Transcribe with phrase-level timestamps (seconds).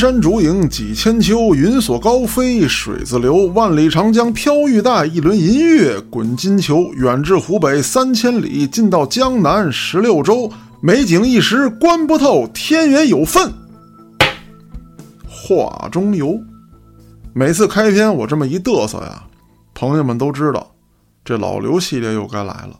[0.00, 3.48] 山竹影几千秋，云锁高飞水自流。
[3.48, 6.90] 万里长江飘玉带，一轮银月滚金球。
[6.94, 10.50] 远至湖北三千里，近到江南十六州。
[10.80, 13.52] 美景一时观不透，天缘有份
[15.28, 16.40] 画中游。
[17.34, 19.24] 每次开篇我这么一嘚瑟呀，
[19.74, 20.72] 朋友们都知道，
[21.22, 22.70] 这老刘系列又该来了。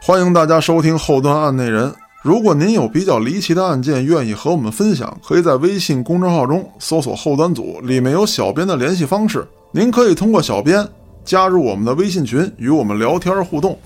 [0.00, 1.94] 欢迎大家收听后端案内人。
[2.28, 9.48] 如果您有比较离奇的案件，愿意和我们分享，可以在微信公众号中搜索“后端组”，里面有小编的联系方式。
[9.72, 10.86] 您可以通过小编
[11.24, 13.78] 加入我们的微信群，与我们聊天互动。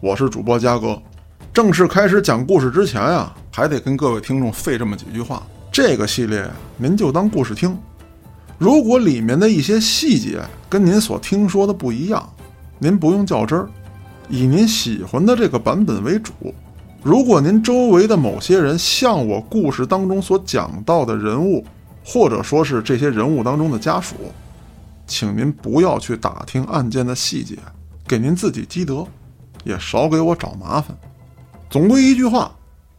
[0.00, 1.02] 我是主播嘉哥。
[1.52, 5.42] 正式开始讲故事之前呀，还得跟各位听众费这么几句话。
[5.72, 7.76] 这个系列您就当故事听。
[8.56, 12.24] 如果里面的一些细节跟您所听说的不一样，
[12.78, 13.68] 您不用较真儿，
[14.28, 16.32] 以您喜欢的这个版本为主。
[17.02, 21.64] 如果您周围的某些人像我故事当中所讲到的人物，
[22.04, 24.14] 或者说是这些人物当中的家属，
[25.06, 27.56] 请您不要去打听案件的细节，
[28.06, 29.06] 给您自己积德，
[29.64, 30.94] 也少给我找麻烦。
[31.70, 32.52] 总归一句话，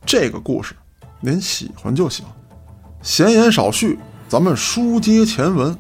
[0.04, 0.76] 这个故事
[1.20, 2.26] 您喜欢就行。
[3.04, 5.78] 闲言少叙，咱们书接前文。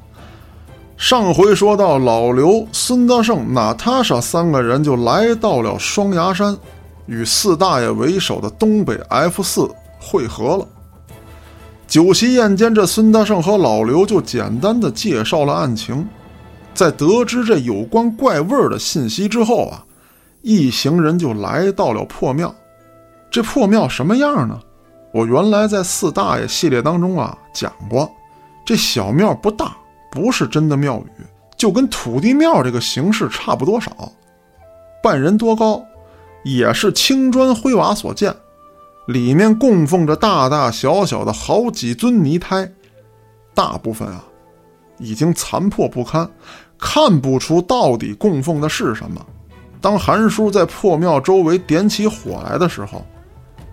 [0.96, 6.56] 上回说到，老刘、孙大圣、娜塔莎三个人就来到了双崖山。
[7.06, 9.70] 与四大爷为首的东北 F 四
[10.00, 10.68] 会合了。
[11.88, 16.08] 酒席宴间，这孙大圣和老刘就简单的介绍了案情。
[16.74, 19.84] 在得知这有关怪味儿的信息之后啊，
[20.42, 22.54] 一行人就来到了破庙。
[23.30, 24.58] 这破庙什么样呢？
[25.14, 28.10] 我原来在四大爷系列当中啊讲过，
[28.66, 29.76] 这小庙不大，
[30.10, 31.24] 不是真的庙宇，
[31.58, 33.92] 就跟土地庙这个形式差不多少，
[35.04, 35.84] 半人多高。
[36.44, 38.36] 也是青砖灰瓦所建，
[39.08, 42.72] 里面供奉着大大小小的好几尊泥胎，
[43.54, 44.24] 大部分啊
[44.98, 46.30] 已经残破不堪，
[46.78, 49.26] 看不出到底供奉的是什么。
[49.80, 53.06] 当韩叔在破庙周围点起火来的时候，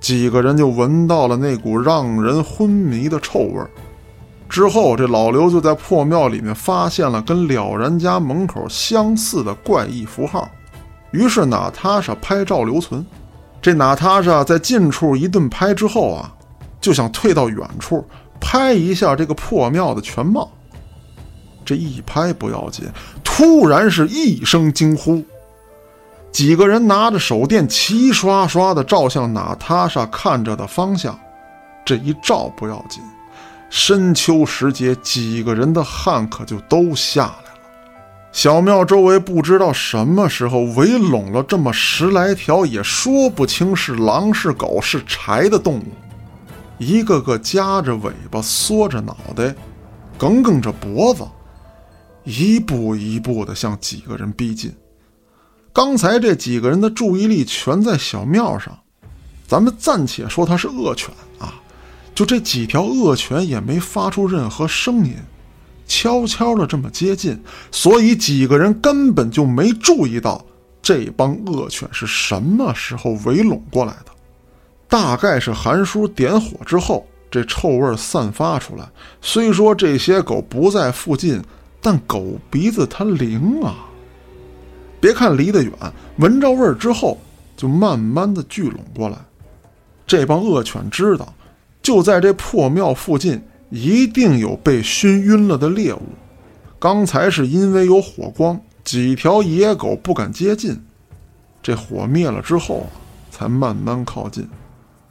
[0.00, 3.70] 几个人就闻到了那股让人昏迷的臭味儿。
[4.48, 10.48] 之后，这老刘就在破庙里面发现了跟了然家门口相似的怪异符号。
[11.10, 13.04] 于是娜塔莎拍照留存，
[13.62, 16.32] 这娜塔莎在近处一顿拍之后啊，
[16.80, 18.06] 就想退到远处
[18.40, 20.50] 拍一下这个破庙的全貌。
[21.64, 22.86] 这一拍不要紧，
[23.22, 25.22] 突然是一声惊呼，
[26.32, 31.18] 几个人拿着手电齐刷刷的照向娜塔莎看着的方向。
[31.84, 33.02] 这一照不要紧，
[33.70, 37.47] 深秋时节，几个人的汗可就都下来。
[38.30, 45.84] 小庙周围不知道什么时候围拢了这么十来条，也说不清是狼是狗是柴的动物，
[46.78, 49.54] 一个个夹着尾巴，缩着脑袋，
[50.16, 51.24] 梗梗着脖子，
[52.22, 54.72] 一步一步的向几个人逼近。
[55.72, 58.78] 刚才这几个人的注意力全在小庙上，
[59.48, 61.54] 咱们暂且说它是恶犬啊，
[62.14, 65.14] 就这几条恶犬也没发出任何声音。
[65.88, 70.44] 悄悄的这么接近，所以几个人根本就没注意到
[70.80, 74.12] 这帮恶犬是什么时候围拢过来的。
[74.86, 78.88] 大概是韩叔点火之后，这臭味散发出来。
[79.20, 81.42] 虽说这些狗不在附近，
[81.80, 83.74] 但狗鼻子它灵啊。
[85.00, 85.72] 别看离得远，
[86.16, 87.18] 闻着味儿之后
[87.56, 89.16] 就慢慢的聚拢过来。
[90.06, 91.32] 这帮恶犬知道，
[91.82, 93.42] 就在这破庙附近。
[93.70, 96.02] 一定有被熏晕了的猎物。
[96.78, 100.80] 刚才是因为有火光，几条野狗不敢接近。
[101.62, 102.88] 这火灭了之后啊，
[103.30, 104.48] 才慢慢靠近。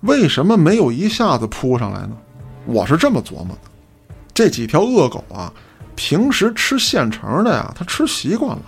[0.02, 2.18] 为什么没有一下子扑上来呢？
[2.66, 3.70] 我是这么琢磨的：
[4.34, 5.52] 这几条恶狗啊，
[5.96, 8.62] 平时吃现成的呀，它吃习惯了。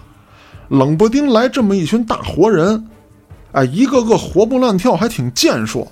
[0.69, 2.88] 冷不丁来这么一群大活人，
[3.53, 5.89] 哎，一个个活蹦乱跳，还挺健硕，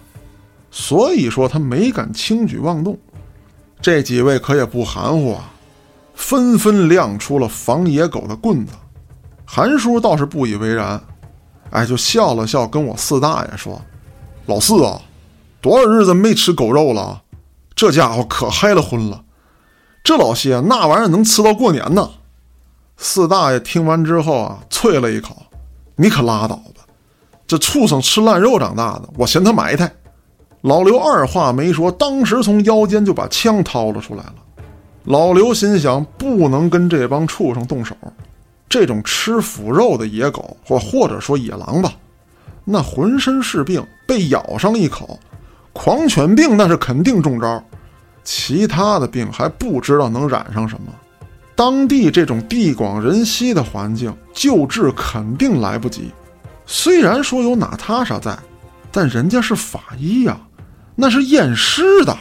[0.70, 2.98] 所以说它没敢轻举妄动。
[3.82, 5.52] 这几位可也不含糊啊，
[6.16, 8.74] 纷纷亮出了防野狗的棍子。
[9.46, 11.02] 韩叔倒是不以为然，
[11.70, 13.82] 哎，就笑了笑，跟我四大爷说
[14.48, 15.00] ：“老四啊，
[15.62, 17.22] 多少日子没吃狗肉了，
[17.76, 19.24] 这家伙可嗨了荤了。
[20.04, 22.10] 这老些那玩意儿能吃到过年呢。”
[22.98, 25.44] 四大爷听完之后啊，啐了一口
[25.96, 26.82] ：“你可拉倒吧，
[27.46, 29.90] 这畜生吃烂肉长大的，我嫌他埋汰。”
[30.62, 34.36] 老刘二话没说，当时从腰间就把枪掏了出来了。
[35.06, 37.96] 老刘心想，不能跟这帮畜生动手。
[38.68, 41.94] 这种吃腐肉的野狗，或或者说野狼吧，
[42.66, 45.18] 那浑身是病，被咬上一口，
[45.72, 47.64] 狂犬病那是肯定中招。
[48.26, 50.92] 其他的病还不知道能染上什么。
[51.56, 56.12] 当地这种地广人稀的环境，救治肯定来不及。
[56.66, 58.38] 虽然说有娜塔莎在，
[58.98, 60.36] 但人家是法医呀，
[60.96, 62.18] 那是验尸的，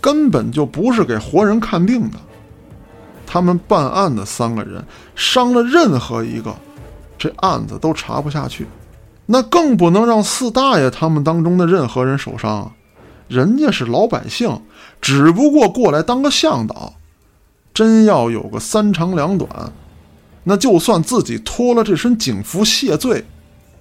[0.00, 2.18] 根本就不是给活人看病的。
[3.24, 4.84] 他们办案的三个人
[5.14, 6.52] 伤了任何一个，
[7.16, 8.66] 这案子都查不下去。
[9.26, 12.72] 那更不能让四大爷他们当中的任何人受伤啊！
[13.28, 14.60] 人家是老百姓，
[15.00, 16.94] 只不过过来当个向导。
[17.72, 19.48] 真要有个三长两短，
[20.42, 23.24] 那就算自己脱了这身警服谢罪，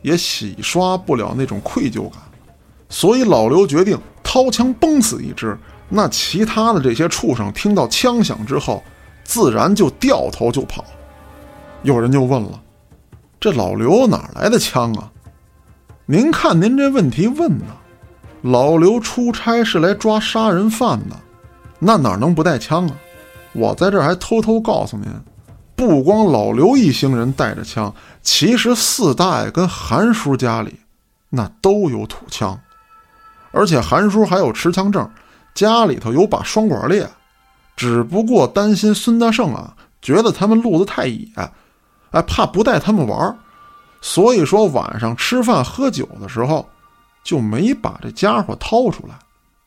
[0.06, 2.22] 也洗刷不了那种愧疚感。
[2.90, 5.58] 所以老刘决定掏枪崩死一只。
[5.90, 8.84] 那其他的这些畜生听到枪响之后，
[9.24, 10.86] 自然就掉头就跑。
[11.82, 12.62] 有人就问了
[13.40, 15.12] ：“这老刘哪来的枪啊？”
[16.06, 17.66] 您看，您这问题问的，
[18.44, 21.16] 老刘出差是来抓杀人犯的，
[21.80, 22.96] 那哪能不带枪啊？
[23.54, 25.08] 我在这儿还偷偷告诉您，
[25.76, 30.80] 不光老刘一行人带着枪，其实四大爷跟韩叔家里
[31.30, 32.58] 那都有土枪，
[33.52, 35.10] 而且韩叔还有持枪证，
[35.54, 37.08] 家里头有把双管猎，
[37.76, 41.28] 只不过担心孙大圣啊，觉得他们路子太野，
[42.12, 43.38] 哎，怕不带他们玩。
[44.02, 46.70] 所以说晚上吃饭喝酒的时候，
[47.24, 49.16] 就没把这家伙掏出来。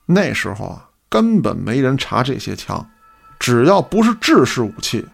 [0.06, 2.86] 那时候啊，根本没人查这些枪，
[3.38, 5.04] 只要不是制式武器，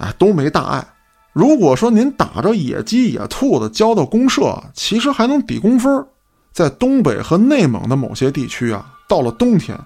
[0.00, 0.86] 哎，都没大碍。
[1.32, 6.04] 如果说您打着野鸡、野兔子交到公社，其实还能抵工分。
[6.52, 9.78] 在东北和内蒙的某些地区啊，到了冬天，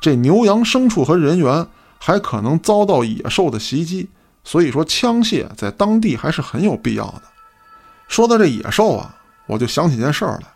[0.00, 1.66] 这牛羊牲畜和人员
[1.98, 4.08] 还可能遭到野兽的袭击。
[4.44, 7.22] 所以说，枪械在当地还是很有必要的。
[8.08, 9.14] 说到这野兽啊，
[9.46, 10.48] 我就想起件事儿来。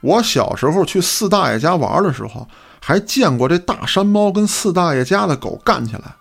[0.00, 2.48] 我小时候去四大爷家玩的时候，
[2.80, 6.16] 还见过这大山猫跟四大爷家的狗干起来，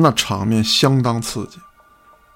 [0.00, 1.58] 那场面相当刺激。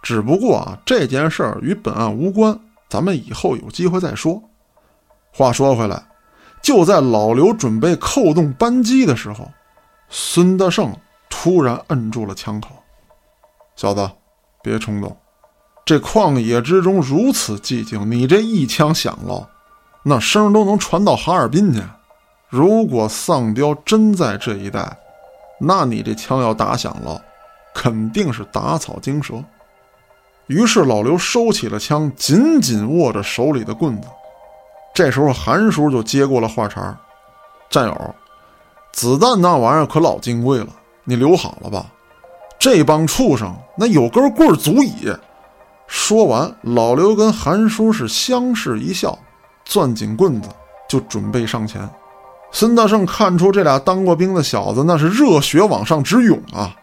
[0.03, 4.43] 只不过啊，这件事儿与本案无关，咱们以后有机会再说。
[5.33, 6.03] 话说回来，
[6.61, 9.49] 就在老刘准备扣动扳机的时候，
[10.09, 10.95] 孙德胜
[11.31, 12.71] 突然摁住了枪口
[13.77, 14.11] ：“小子，
[14.63, 15.17] 别冲动。”
[15.87, 19.49] 这旷野之中如此寂静，你这一枪响了，
[20.05, 21.81] 那声都能传到哈尔滨去。
[22.49, 24.97] 如果丧彪真在这一带，
[25.59, 27.23] 那你这枪要打响了，
[27.75, 29.43] 肯定是打草惊蛇。
[30.47, 34.09] 于是老刘收起了枪，紧紧握着手里的棍子。
[34.95, 36.95] 这时候韩叔就接过了话茬
[37.71, 38.15] ：“战友，
[38.93, 40.69] 子弹那玩意儿可老金贵了，
[41.05, 41.87] 你留好了吧。
[42.59, 45.15] 这帮畜生，那有根棍足矣。”
[45.87, 49.19] 说完，老刘跟韩叔是相视一笑，
[49.65, 50.49] 攥紧棍子
[50.89, 51.89] 就准备上前。
[52.51, 56.77] 孙大圣看出这俩当过兵的小子那是热血往上直涌啊，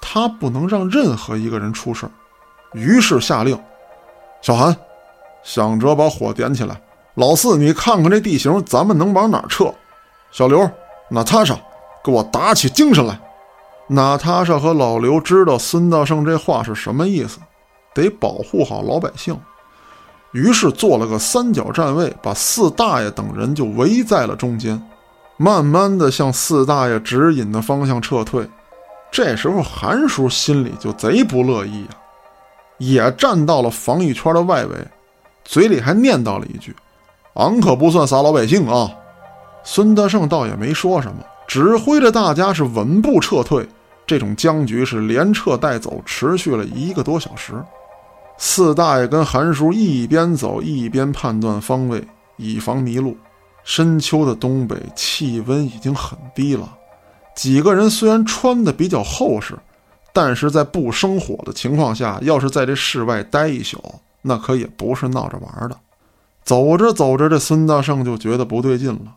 [0.00, 2.08] 他不能让任何一个人出事
[2.72, 3.58] 于是下令
[4.42, 4.76] ：“小韩，
[5.42, 6.80] 想着把火点起来。
[7.14, 9.72] 老四，你看看这地形，咱们能往哪撤？
[10.30, 10.70] 小刘，
[11.08, 11.58] 娜塔莎，
[12.04, 13.20] 给我打起精神来。”
[13.88, 17.38] 娜塔莎和老刘知道孙大圣这话是什么意思。
[17.92, 19.36] 得保护好老百姓，
[20.30, 24.80] 于是做了个三角站位，把四大爷等人就围在了中间，
[25.36, 28.48] 慢慢的向四大爷指引的方向撤退。
[29.10, 31.88] 这时候韩叔心里就贼不乐意呀，
[32.78, 34.76] 也站到了防御圈的外围，
[35.44, 36.74] 嘴里还念叨了一句
[37.34, 38.90] ：“俺可不算啥老百姓啊。”
[39.64, 43.68] 孙德胜倒也没说什么，指挥着大家是稳步撤退。
[44.06, 47.52] 这种僵局是连撤带走，持续了一个多小时。
[48.38, 52.02] 四大爷跟韩叔一边走一边判断方位，
[52.36, 53.16] 以防迷路。
[53.62, 56.66] 深秋的东北气温已经很低了，
[57.34, 59.58] 几个人虽然穿的比较厚实，
[60.12, 63.78] 但是在不生火的情况下，要是在这室外待一宿，
[64.22, 65.76] 那可也不是闹着玩的。
[66.42, 69.16] 走着走着，这孙大圣就觉得不对劲了。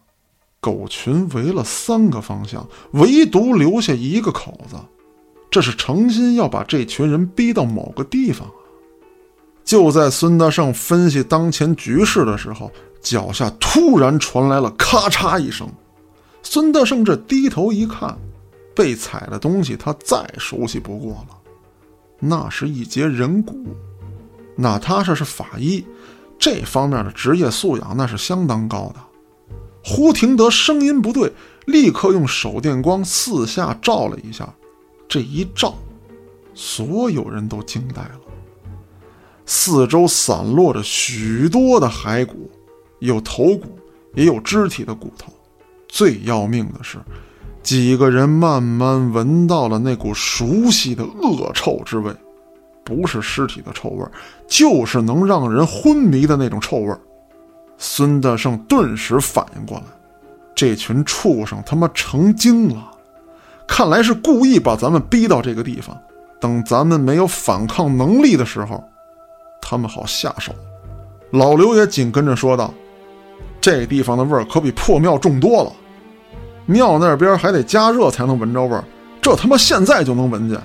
[0.62, 4.76] 狗群围了三个方向，唯独留下一个口子，
[5.52, 8.54] 这是诚心要把这群人逼到某个地方啊。
[9.66, 15.68] 就在孙大圣分析当前局势的时候，脚下突然传来了咔嚓一声。
[16.54, 18.16] 孙大圣这低头一看，
[18.76, 21.42] 被踩的东西他再熟悉不过了，
[22.20, 23.76] 那是一截人骨。
[24.56, 25.84] 娜塔莎是法医，
[26.38, 28.98] 这方面的职业素养那是相当高的。
[29.84, 31.34] 胡廷德声音不对，
[31.66, 34.54] 立刻用手电光四下照了一下，
[35.08, 35.74] 这一照，
[36.54, 38.20] 所有人都惊呆了。
[39.48, 42.48] 四周散落着许多的骸骨，
[43.00, 43.76] 有头骨，
[44.14, 45.34] 也有肢体的骨头。
[45.94, 46.98] 最要命的是，
[47.62, 52.12] 几个人慢慢闻到了那股熟悉的恶臭之味，
[52.84, 54.04] 不是尸体的臭味，
[54.48, 56.92] 就是能让人昏迷的那种臭味。
[57.78, 59.84] 孙德胜顿时反应过来，
[60.56, 62.90] 这群畜生他妈成精了，
[63.68, 65.96] 看来是故意把咱们逼到这个地方，
[66.42, 68.84] 等咱们没有反抗能力的时候，
[69.62, 70.52] 他们好下手。
[71.30, 72.74] 老刘也紧跟着说道
[73.62, 75.72] ：“这地方的味儿可比破庙重多了。”
[76.66, 78.84] 庙那边还得加热才能闻着味儿，
[79.22, 80.62] 这他妈现在就能闻见。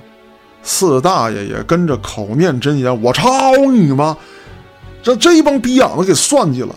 [0.62, 4.16] 四大爷也跟着口念真言：“我操你妈！
[5.02, 6.74] 这这帮逼养子给算计了。”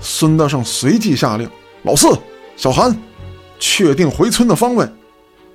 [0.00, 1.48] 孙德胜随即下令
[1.82, 2.16] ：“老四、
[2.56, 2.96] 小韩，
[3.58, 4.86] 确定回村的方位。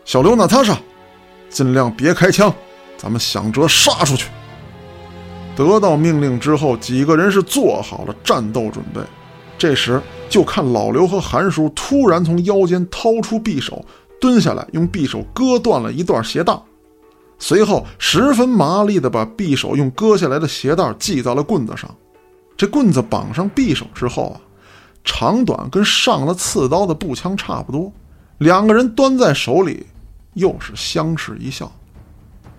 [0.03, 0.77] 小刘、娜塔莎，
[1.49, 2.53] 尽量别开枪，
[2.97, 4.27] 咱们想辙杀出去。”
[5.55, 8.99] 得到命令之后，几个人是做好了战斗准备。
[9.57, 13.85] 这时，就看老刘和韩叔突然从腰间掏出匕首，
[14.19, 16.59] 蹲下来用匕首割断了一段鞋带，
[17.37, 21.93] 随后十分麻利地把匕首用割下来的鞋带系在了棍子上。
[22.57, 24.41] 这棍子绑上匕首之后啊，
[25.03, 27.91] 长短跟上了刺刀的步枪差不多。
[28.39, 29.85] 两个人端在手里，
[30.33, 31.71] 又是相视一笑。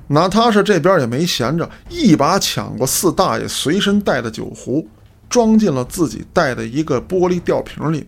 [0.06, 4.86] 娜塔莎这边也没闲着，一把抢过四大爷随身带的酒壶。
[5.34, 8.06] 装进了自己带的一个玻璃吊瓶里面，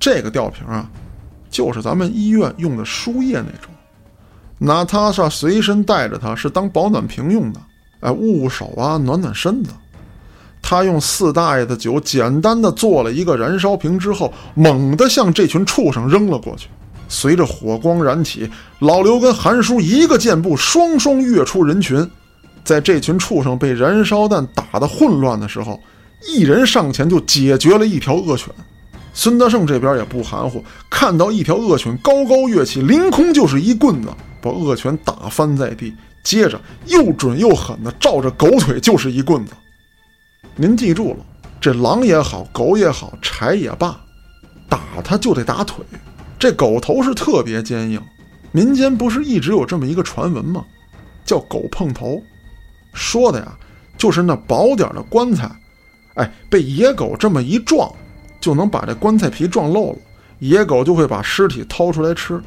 [0.00, 0.90] 这个吊瓶啊，
[1.48, 3.72] 就是咱们医院用的输液那种。
[4.58, 7.60] 娜塔莎随身带着它是当保暖瓶用的，
[8.00, 9.70] 哎，捂捂手啊，暖暖身子。
[10.60, 16.66] 他用四大爷的酒简单的做了一个燃烧瓶之后，猛地向这群畜生扔了过去。
[17.06, 22.10] 随着火光燃起，老刘跟韩叔一个箭步，双双跃出人群。
[22.64, 25.78] 在这群畜生被燃烧弹打得混乱的时候。
[26.28, 28.48] 一人上前就解决了一条恶犬，
[29.12, 34.08] 孙德胜这边也不含糊，看到一条恶犬高高跃起，凌空就是一棍子，
[34.40, 39.52] 把恶犬打翻在地，接着又准又狠的照着狗腿就是一棍子。
[40.56, 41.16] 您记住了，
[41.60, 44.00] 这狼也好，狗也好，柴也罢，
[44.68, 45.84] 打它就得打腿。
[46.38, 48.00] 这狗头是特别坚硬，
[48.50, 50.64] 民间不是一直有这么一个传闻吗？
[51.24, 52.20] 叫狗碰头，
[52.92, 53.56] 说的呀
[53.96, 55.50] 就是那薄点的棺材。
[56.14, 57.90] 哎，被野狗这么一撞，
[58.40, 59.98] 就能把这棺材皮撞漏了，
[60.40, 62.40] 野狗就会把尸体掏出来吃。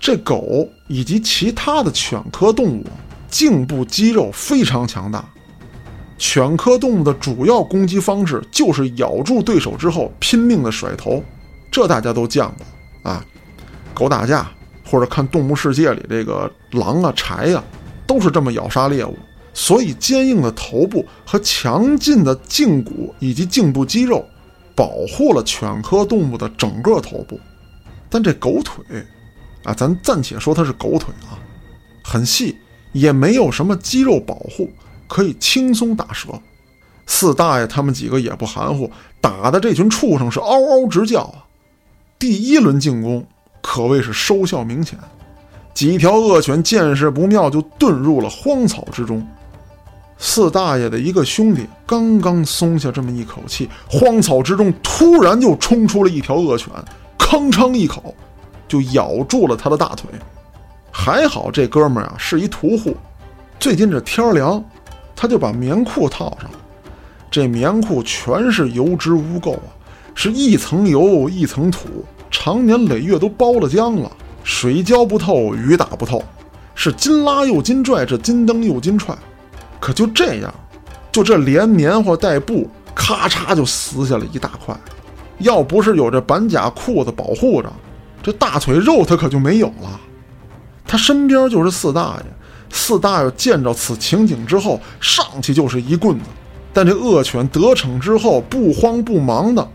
[0.00, 2.84] 这狗以及其他的犬科动物，
[3.28, 5.24] 颈部肌肉非常强大。
[6.18, 11.22] 犬科动物的主要攻击方式就是咬住对手之后拼命的甩头，
[11.70, 13.24] 这大家都见过啊。
[13.92, 14.50] 狗打架
[14.84, 17.62] 或者看《动物世界》里这个狼啊、豺呀，
[18.06, 19.16] 都是这么咬杀猎物。
[19.56, 24.26] 所以，坚硬的头部和强劲的颈骨以及颈部肌肉，
[24.74, 27.38] 保护了犬科动物的整个头部。
[28.10, 28.84] 但这狗腿，
[29.62, 31.38] 啊，咱暂且说它是狗腿啊，
[32.02, 32.56] 很细，
[32.92, 34.68] 也没有什么肌肉保护，
[35.08, 36.38] 可以轻松打折。
[37.06, 41.44] 四大爷他们几个也不含糊，打的这群畜生是嗷嗷直叫啊！
[42.18, 43.24] 第一轮进攻
[43.62, 44.98] 可谓是收效明显，
[45.74, 49.24] 几条恶犬见势不妙，就遁入了荒草之中。
[50.16, 56.72] 四大爷的一个兄弟刚刚松下这么一口气，荒草之中突然就冲出了一条恶犬，
[57.18, 58.14] 吭哧一口
[58.66, 60.08] 就咬住了他的大腿。
[60.90, 62.96] 还好这哥们儿啊是一屠户，
[63.58, 64.62] 最近这天凉，
[65.16, 66.58] 他就把棉裤套上了。
[67.30, 69.68] 这棉裤全是油脂污垢啊，
[70.14, 71.88] 是一层油一层土，
[72.30, 74.10] 常年累月都包了浆了，
[74.44, 76.22] 水浇不透，雨打不透，
[76.76, 79.14] 是金拉又金拽，这金蹬又金踹。
[79.84, 80.54] 可就这样，
[81.12, 84.74] 就这连棉花带布，咔嚓就撕下了一大块。
[85.40, 87.70] 要不是有这板甲裤子保护着，
[88.22, 90.00] 这大腿肉他可就没有了。
[90.86, 92.24] 他身边就是四大爷，
[92.70, 96.24] 四大爷见着此情景之后，上去就是一棍子。
[96.72, 99.68] 但这恶犬得逞之后，不慌不忙的，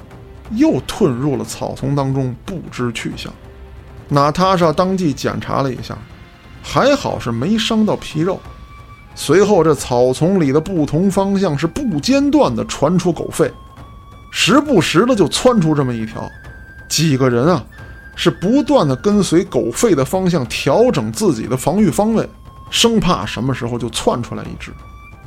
[0.56, 3.32] 又遁入了草丛当中，不知去向。
[4.08, 5.96] 娜塔莎当即检查了一下，
[6.64, 8.40] 还好是没伤到皮肉。
[9.22, 13.52] 随后，这草丛里的不同方向是不间断地传出狗吠，
[14.32, 16.26] 时不时的就窜出这么一条。
[16.88, 17.62] 几个人啊，
[18.16, 22.26] 是不断的跟随狗吠的方向调整自己的防御方位，
[22.72, 24.72] 生怕什么时候就窜出来一只。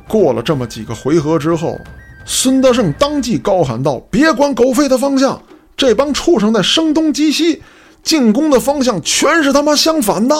[0.07, 1.79] 过了这么几个回合之后，
[2.25, 5.39] 孙德胜当即高喊道：“别管狗吠的方向，
[5.77, 7.61] 这帮畜生在声东击西，
[8.01, 10.35] 进攻的方向全是他妈相反的。”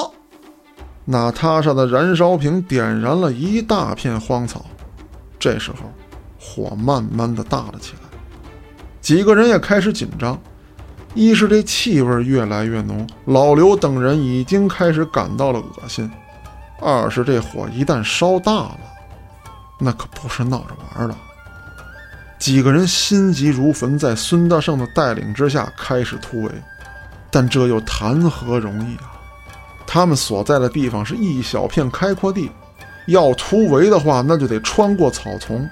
[1.05, 4.65] 娜塔莎的燃烧瓶点燃了一大片荒草，
[5.37, 5.91] 这时候，
[6.39, 8.09] 火慢慢的大了起来。
[9.01, 10.39] 几个人也开始紧张。
[11.15, 16.09] 一是这气味越来越浓，老刘等人已经开始感到了恶心；
[16.81, 18.79] 二是这火一旦烧大了，
[19.79, 21.15] 那可不是闹着玩的。
[22.39, 26.51] 几个人心急如焚，在孙大圣的带领之下开始突围，
[27.29, 29.12] 但这又谈何容易啊！
[29.85, 32.49] 他们所在的地方是一小片开阔地，
[33.07, 35.67] 要突围的话，那就得穿过草丛，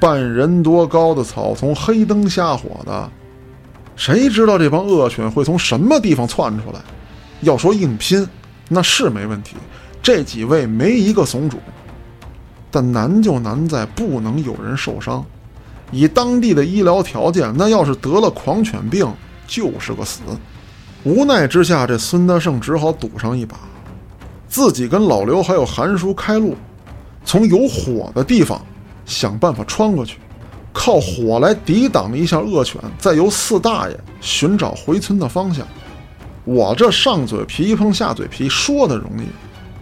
[0.00, 3.10] 半人多高的草丛，黑灯瞎火的。
[3.96, 6.80] 谁知道这帮恶犬会从什么地方窜出来？
[7.40, 8.26] 要说硬拼，
[8.68, 9.56] 那是没问题。
[10.02, 11.58] 这几位没一个怂主，
[12.70, 15.24] 但难就难在不能有人受伤。
[15.90, 19.06] 以当地的医疗条件，那要是得了狂犬病，
[19.46, 20.20] 就是个死。
[21.06, 23.56] 无奈之下，这孙德胜只好赌上一把，
[24.48, 26.56] 自己跟老刘还有韩叔开路，
[27.24, 28.60] 从有火的地方
[29.04, 30.18] 想办法穿过去。
[30.72, 35.64] 靠火来抵挡一下恶犬，再由四大爷寻找回村的方向。
[36.42, 39.28] 我这上嘴皮碰下嘴皮说的容易，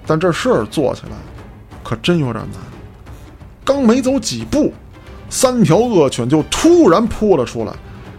[0.06, 1.12] 但这事儿做起来
[1.82, 2.60] 可真有点难。
[3.64, 4.74] 刚没走几步，
[5.30, 7.72] 三条恶犬就突然扑了出来。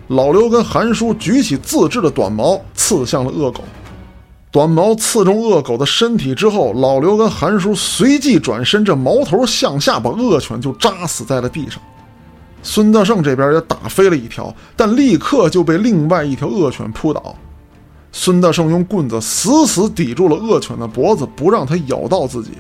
[0.07, 3.63] 老刘跟韩叔举起自制的短矛，刺向了恶狗。
[4.51, 11.81] 短矛刺中恶狗的身体之后，老刘跟韩叔随即转身，这矛头向下，把恶犬就扎死在了地上。
[12.63, 17.35] 孙德胜这边也打飞了一条，但立刻就被另外一条恶犬扑倒。
[18.11, 22.51] 孙德胜用棍子死死抵住了恶犬的脖子，不让它咬到自己。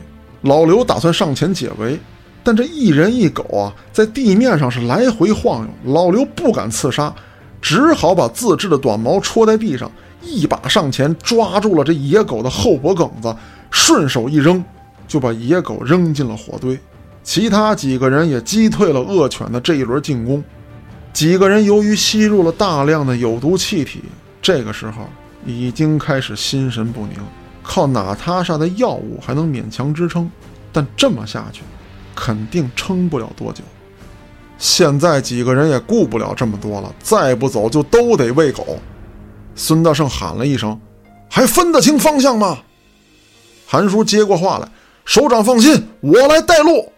[0.41, 1.97] 老刘打算上前解围，
[2.43, 7.11] 但这一人一狗啊，在地面上是来回晃悠，老刘不敢刺杀，
[7.65, 13.35] 只好把自制的短矛戳在地上，一把上前抓住了这野狗的后脖梗子，
[13.71, 14.63] 顺手一扔，
[15.07, 16.79] 就把野狗扔进了火堆。
[17.23, 20.43] 其他几个人也击退了恶犬的这一轮进攻。
[21.11, 24.03] 几个人由于吸入了大量的有毒气体，
[24.43, 25.09] 这个时候
[25.43, 27.17] 已经开始心神不宁，
[27.63, 30.29] 靠娜塔莎的药物还能勉强支撑，
[30.71, 31.63] 但这么下去，
[32.13, 33.63] 肯定撑不了多久。
[34.57, 38.79] 现在几个人也顾不了这么多了，再不走就都得喂狗。
[39.55, 40.79] 孙大圣喊了一声
[41.29, 42.59] ：“还分得清方向吗？”
[43.67, 44.67] 韩叔接过话来
[45.05, 46.91] ：“首长放心，我来带路。”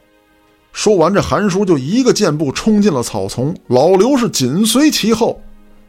[0.72, 5.42] 说完，这韩叔就一个箭步冲进了草丛，老刘是紧随其后。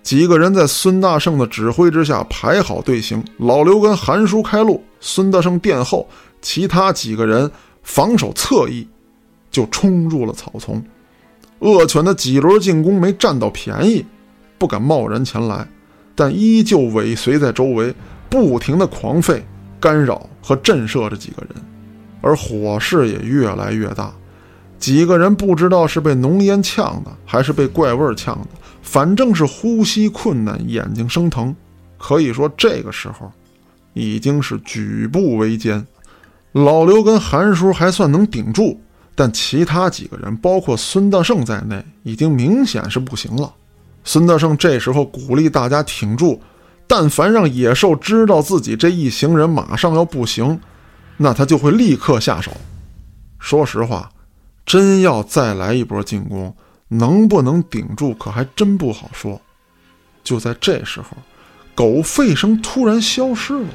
[0.02, 6.08] 几个人在孙大圣的指挥之下排好队形，老刘跟韩叔开路，孙大圣殿后，
[6.40, 7.50] 其他几个人
[7.82, 8.88] 防守侧翼，
[9.50, 10.82] 就冲入了草丛。
[11.60, 14.04] 恶犬的几轮进攻没占到便宜，
[14.58, 15.66] 不敢贸然前来，
[16.14, 17.94] 但依旧尾随在周围，
[18.28, 19.42] 不停的狂吠、
[19.80, 21.50] 干扰和震慑着几个人，
[22.20, 24.12] 而火势也越来越大。
[24.78, 28.48] 几个人不知道是被浓烟呛的，还是被怪味呛的，
[28.80, 31.54] 反正是呼吸困难，眼睛生疼。
[31.98, 33.32] 可以说这个时候，
[33.94, 35.84] 已经是举步维艰。
[36.52, 38.80] 老刘跟韩叔还算能顶住，
[39.18, 43.52] 但其他几个人，包括孙大圣在内，已经明显是不行了。
[44.04, 46.40] 孙大圣这时候鼓励大家挺住，
[46.86, 50.60] 但凡让野兽知道自己这一行人马上要不行，
[51.16, 52.52] 那他就会立刻下手。
[53.40, 54.08] 说实话。
[54.64, 56.54] 真要再来一波进攻，
[56.88, 59.40] 能不能顶住，可还真不好说。
[60.22, 61.16] 就在这时候，
[61.74, 63.68] 狗吠声突然消失了，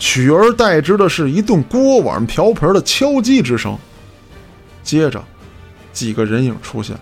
[0.00, 3.78] 取而代之的是一顿锅碗瓢盆的敲击之声。
[4.82, 5.22] 接着，
[5.92, 6.96] 几个人影出现，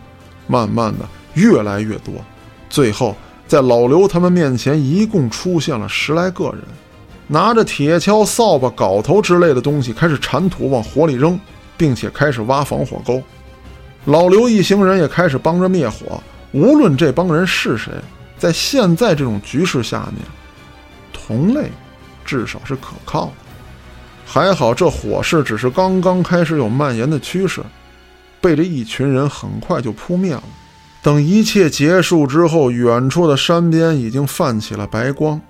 [0.46, 2.14] 慢慢的越来越多，
[2.68, 3.16] 最后
[3.46, 6.62] 在老刘他们面前，一共出现了十来个人，
[7.26, 11.38] 拿着铁锹、扫把、镐头之类的东西，开始铲土往火里扔。
[11.80, 13.22] 并且开始挖防火沟，
[14.04, 16.22] 老刘一行人也开始帮着灭火。
[16.52, 17.90] 无论这帮人是谁，
[18.36, 20.16] 在现在这种局势下面，
[21.10, 21.70] 同类
[22.22, 23.32] 至少是可靠的。
[24.32, 27.60] 还好这火势只是刚刚开始有蔓延的趋势，
[28.40, 30.44] 被这一群人很快就扑灭了。
[31.02, 35.40] 等一切结束之后，远处的山边已经泛起了白光，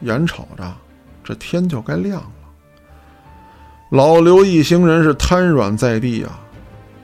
[0.00, 0.74] 眼瞅着
[1.22, 2.30] 这天就该亮了。
[3.90, 6.40] 老刘一行人是瘫软在地啊！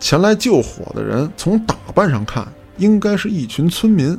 [0.01, 4.19] 前来救火的人，从打扮上看，应该是一群村民。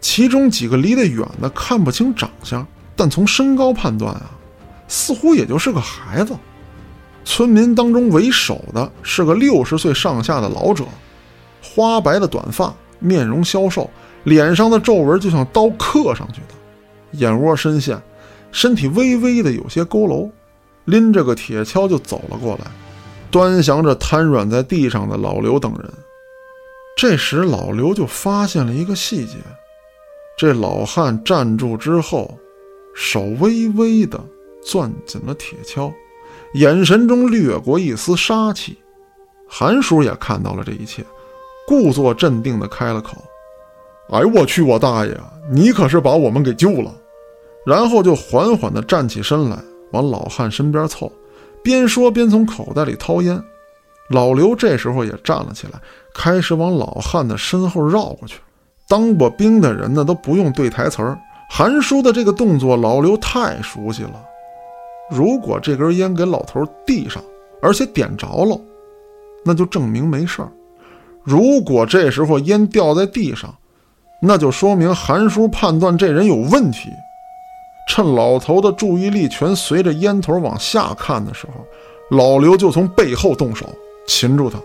[0.00, 4.32] 其中几个离得远的看不清长相，但从身高判断啊，
[4.88, 6.34] 似乎也就是个孩子。
[7.26, 10.84] 村民当中为首的是个六十岁上下的老者，
[11.60, 13.90] 花白的短发，面容消瘦，
[14.24, 18.00] 脸上的皱纹就像刀刻上去的，眼窝深陷，
[18.52, 20.30] 身体微微的有些佝偻。
[20.84, 22.70] 拎着个铁锹就走了过来，
[23.28, 25.92] 端详着瘫软在地上的老刘等人。
[26.96, 29.34] 这时，老刘就发现了一个细节：
[30.38, 32.38] 这老汉站住之后，
[32.94, 34.24] 手微微的
[34.64, 35.92] 攥紧了铁锹，
[36.56, 38.78] 眼神中掠过一丝杀气。
[39.46, 41.04] 韩叔也看到了这一切，
[41.68, 43.12] 故作镇定的开了口
[44.10, 45.14] ：“哎，我去，我大爷，
[45.50, 46.90] 你可是把我们给救了。”
[47.66, 49.58] 然后就缓缓地站起身来，
[49.92, 51.12] 往老汉身边凑，
[51.62, 53.40] 边说边从口袋里掏烟。
[54.08, 55.78] 老刘这时候也站了起来，
[56.14, 58.38] 开始往老汉的身后绕过去。
[58.88, 61.18] 当过兵的人呢，都不用对台词儿。
[61.50, 64.24] 韩叔的这个动作，老刘太熟悉了。
[65.10, 67.22] 如果这根烟给老头递上，
[67.62, 68.60] 而且点着了，
[69.44, 70.48] 那就证明没事儿；
[71.22, 73.54] 如果这时候烟掉在地上，
[74.20, 76.90] 那就说明韩叔判断这人有问题。
[77.88, 81.64] 趁老头的注意力全随着烟头往下看的时候，
[82.16, 83.64] 老刘就从背后动手
[84.08, 84.58] 擒住他。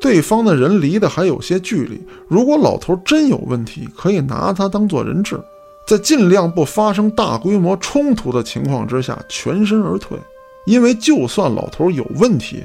[0.00, 5.40] 对方的人离得还有些距离，如果老头真有问题，可以拿他当做人质，
[5.86, 10.18] 在尽量不发生大规模冲突的情况之下全身而退。
[10.66, 12.64] 因为就算老头有问题，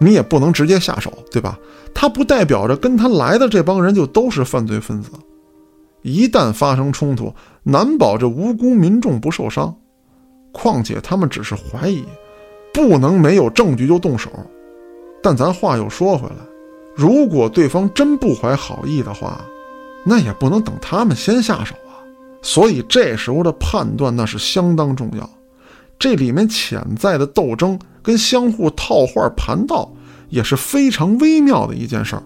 [0.00, 1.58] 你也不能直接下手，对吧？
[1.94, 5.10] 他不代表着跟他来的这帮人就都是犯罪分子。
[6.00, 7.32] 一旦发生冲突，
[7.62, 9.76] 难保这无辜民众不受伤。
[10.50, 12.04] 况且他们只是怀疑，
[12.72, 14.30] 不能没有证据就动手。
[15.22, 16.36] 但咱话又说回来，
[16.96, 19.44] 如果对方真不怀好意的话，
[20.04, 21.74] 那也不能等他们先下手。
[22.42, 25.28] 所以这时候的判断那是相当重要。
[25.98, 29.90] 这里面潜在的斗争跟相互套话盘道
[30.28, 32.22] 也是非常微妙的一件事儿。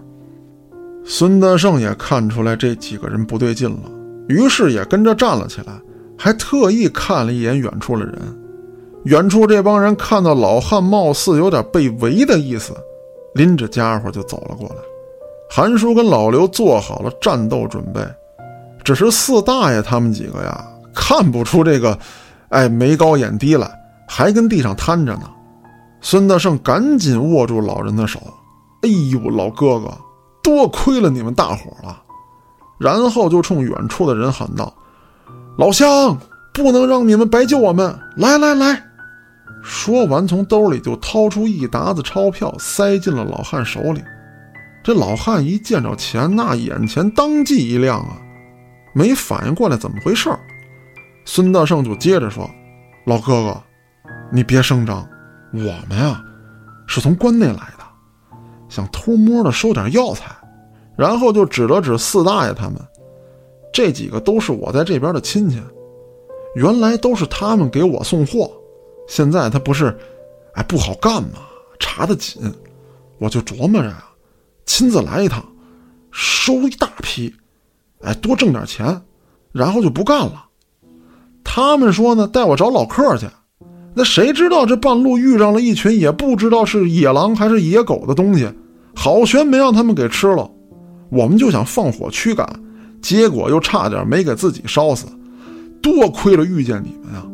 [1.05, 3.89] 孙德胜也看出来这几个人不对劲了，
[4.27, 5.79] 于是也跟着站了起来，
[6.17, 8.19] 还特意看了一眼远处的人。
[9.03, 12.73] 远处这帮人看到老汉貌似有点被围的意思，
[13.35, 14.75] 拎着家伙就走了过来。
[15.49, 18.01] 韩叔跟老刘做好了战斗准备，
[18.87, 21.99] 只是四大爷他们几个呀，看不出这个，
[22.47, 23.69] 哎，眉高眼低来，
[24.07, 25.29] 还跟地上瘫着呢。
[25.99, 28.17] 孙德胜赶紧握住老人的手，
[28.83, 29.91] 哎呦，老哥哥。
[30.41, 32.01] 多亏了你们大伙了，
[32.77, 34.73] 然后就冲远处的人喊道
[35.59, 36.17] ：“老乡，
[36.53, 37.93] 不能让你们白救我们！
[38.15, 38.81] 来来来！”
[39.61, 44.01] 说完，从兜里就掏出一沓子钞票，塞进了老汉手里。
[44.81, 48.15] 这老汉一见着钱，那眼前当即一亮啊，
[48.97, 50.27] 没反应过来怎么回事
[51.23, 52.49] 孙大圣就接着说
[53.05, 53.63] ：“老哥哥，
[54.31, 55.07] 你别声张，
[55.53, 56.19] 我们呀，
[56.87, 57.85] 是从关内来的。”
[58.67, 60.35] 想偷摸的收点药材，
[60.97, 62.75] 然后就指了指四大爷他们，
[63.71, 65.61] 这几个都是我在这边的亲戚，
[66.55, 68.51] 原来都是他们给我送货，
[69.07, 69.95] 现在他不是，
[70.55, 71.39] 哎不好干嘛，
[71.79, 72.51] 查得紧，
[73.19, 74.03] 我就琢磨着呀，
[74.65, 75.45] 亲自来一趟，
[76.11, 77.33] 收一大批，
[78.01, 79.01] 哎多挣点钱，
[79.51, 80.45] 然后就不干了。
[81.43, 83.27] 他们说呢，带我找老客去。
[83.93, 88.47] 那谁知道这半路遇上了一群也不知道是野狼还是野狗的东西，
[88.95, 90.49] 好悬没让他们给吃了。
[91.09, 92.47] 我们就想放火驱赶，
[93.01, 95.07] 结果又差点没给自己烧死。
[95.81, 97.25] 多亏了遇见你们呀！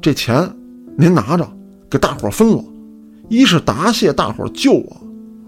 [0.00, 0.48] 这钱
[0.96, 1.46] 您拿着，
[1.90, 2.64] 给大伙分了。
[3.28, 4.96] 一是答谢大伙救我，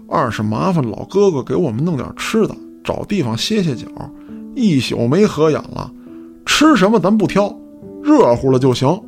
[0.09, 3.87] 二是麻烦老哥哥给我们弄点吃的，找地方歇歇脚。
[4.57, 5.91] 一宿没合眼了，
[6.43, 7.55] 吃什么咱不挑，
[8.01, 8.99] 热乎了就行。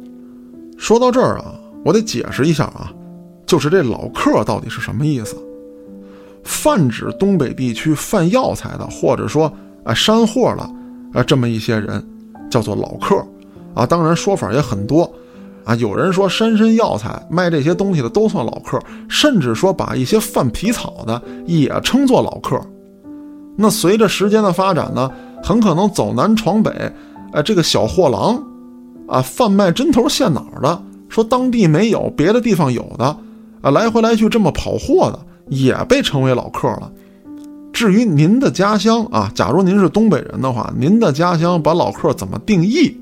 [0.77, 2.93] 说到这儿啊，我得解释一下啊，
[3.47, 5.35] 就是这老客到底是什么意思？
[6.43, 9.51] 泛指东北地区贩药材的，或者说
[9.83, 10.71] 啊山货了
[11.13, 12.07] 啊这么一些人，
[12.51, 13.15] 叫做老客
[13.73, 13.88] 啊。
[13.88, 15.12] 当然说法也很多
[15.65, 22.62] 啊，有人说山参药材卖这些东西的都算老客，甚至说把一些贩皮草的也称作老客。
[23.57, 25.12] 那随着时间的发展呢，
[25.43, 26.71] 很可能走南闯北，
[27.32, 28.43] 哎，这个小货郎。
[29.08, 33.06] 啊，贩卖针头线脑的，说当地没有，别的地方有的，
[33.60, 36.91] 啊，来回来去这么跑货的，也被称为老客了。
[37.73, 42.95] 至于您的家乡啊，假如您是东北人的话，您的家乡把老客怎么定义，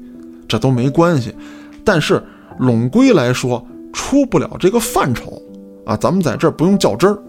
[0.47, 1.35] 这都没关系。
[1.83, 2.23] 但是
[2.57, 5.41] 拢归来说，出不了这个范畴
[5.85, 7.19] 啊，咱们在这儿不用较真儿。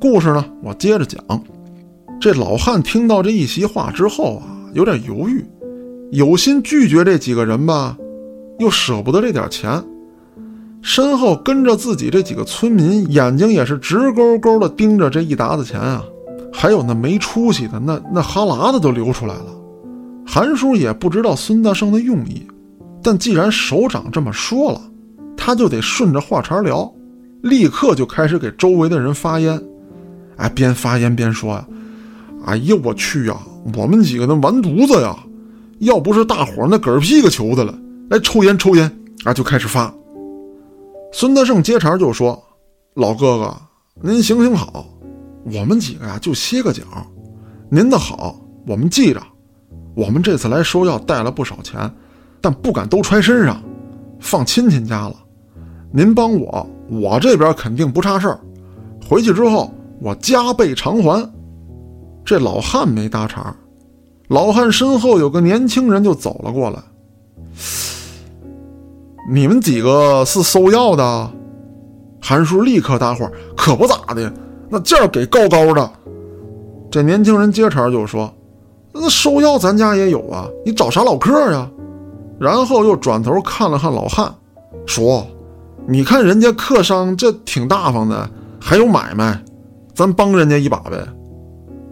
[0.00, 1.22] 故事呢，我接着讲。
[2.24, 5.44] 这老汉听到这一席话之后啊，有点犹豫。
[6.10, 7.98] 有心拒绝这几个人吧，
[8.58, 9.84] 又舍不得这点钱。
[10.80, 16.02] 身后跟着自己这几个村民，眼睛也是直勾勾的盯着这一沓子钱啊。
[16.50, 19.46] 还有那没出息的，那那哈喇子都流出来了。
[20.26, 22.46] 韩叔也不知道孙大圣的用意，
[23.02, 24.80] 但既然首长这么说了，
[25.36, 26.90] 他就得顺着话茬聊，
[27.42, 29.62] 立刻就开始给周围的人发烟。
[30.36, 31.66] 哎，边发烟边说呀
[32.44, 33.36] ：“哎呀，我去呀，
[33.76, 35.16] 我们几个那完犊子呀！”
[35.80, 37.76] 要不是大伙那嗝屁个球的了，
[38.08, 38.90] 来抽烟抽烟
[39.24, 39.92] 啊，就开始发。
[41.12, 42.40] 孙德胜接茬就说
[42.94, 43.56] ：“老哥哥，
[44.00, 44.86] 您行行好，
[45.44, 46.82] 我们几个呀就歇个脚。
[47.68, 49.20] 您的好我们记着，
[49.96, 51.92] 我们这次来收药带了不少钱，
[52.40, 53.60] 但不敢都揣身上，
[54.20, 55.16] 放亲戚家了。
[55.92, 58.40] 您帮我，我这边肯定不差事儿。
[59.06, 61.28] 回去之后我加倍偿还。”
[62.24, 63.54] 这老汉没搭茬，
[64.28, 66.78] 老汉身后有个年轻人就走了过来。
[69.30, 71.30] 你们几个是收药的？
[72.20, 74.32] 韩叔立刻搭话：“可不咋的，
[74.70, 75.90] 那价给高高的。”
[76.90, 78.32] 这年轻人接茬就说
[78.94, 81.68] ：“那收药咱家也有啊，你找啥老客呀？”
[82.40, 84.34] 然后又转头看了看老汉，
[84.86, 85.26] 说
[85.86, 89.38] ：“你看人家客商这挺大方的，还有买卖，
[89.94, 90.96] 咱帮人家一把呗。”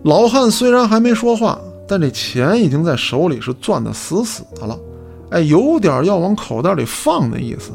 [0.05, 4.79] 老汉虽然还没说话，但这钱已经在手里是攥得死死的了。
[5.31, 7.71] 哎，有点要往口袋里放的意思。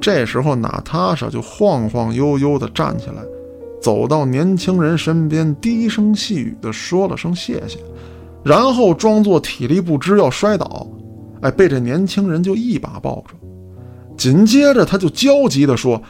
[0.00, 3.22] 这时候，娜塔莎就晃晃悠悠地站起来，
[3.82, 7.78] 走到年轻人身边，低声细语地说了声谢谢，
[8.44, 10.86] 然后装作体力不支要摔倒，
[11.40, 13.34] 哎，被这年轻人就一把抱住。
[14.16, 16.00] 紧接着，他就焦急地说：“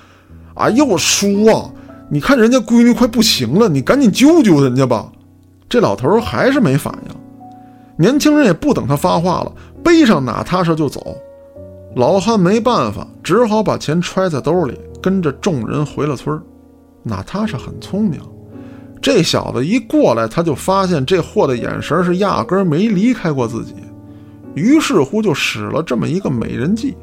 [0.56, 1.70] 哎呦，叔啊，
[2.10, 5.10] 你看人家闺女快不行了，你赶紧救救人家吧！”
[5.68, 7.14] 这老头还是没反应。
[7.96, 9.52] 年轻人也不等他发话了。
[9.82, 11.16] 背上娜塔莎就走，
[11.94, 16.38] 老汉没办法，只好把钱揣在兜里，跟着众人回了村
[17.02, 18.20] 娜塔莎很聪明，
[19.00, 23.74] 这小子一过来，他就发现这货的眼神是压根没离开过自己，
[24.54, 26.94] 于是乎就使了这么一个美人计。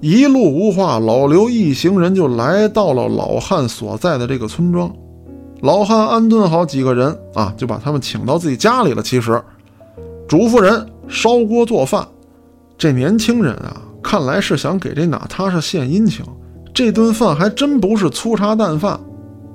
[0.00, 4.92] 一路无话，老刘一行人就来到了老汉所在的这个村庄。
[5.62, 9.02] 老汉安顿好几个人啊，就把他们请到自己家里了。
[9.02, 9.42] 其实，
[10.28, 10.86] 嘱咐人。
[11.12, 12.06] 烧锅做饭，
[12.78, 16.24] 这年轻人啊，看来是想给这娜塔莎献殷勤。
[16.72, 19.00] 这顿饭还真不是粗茶淡饭，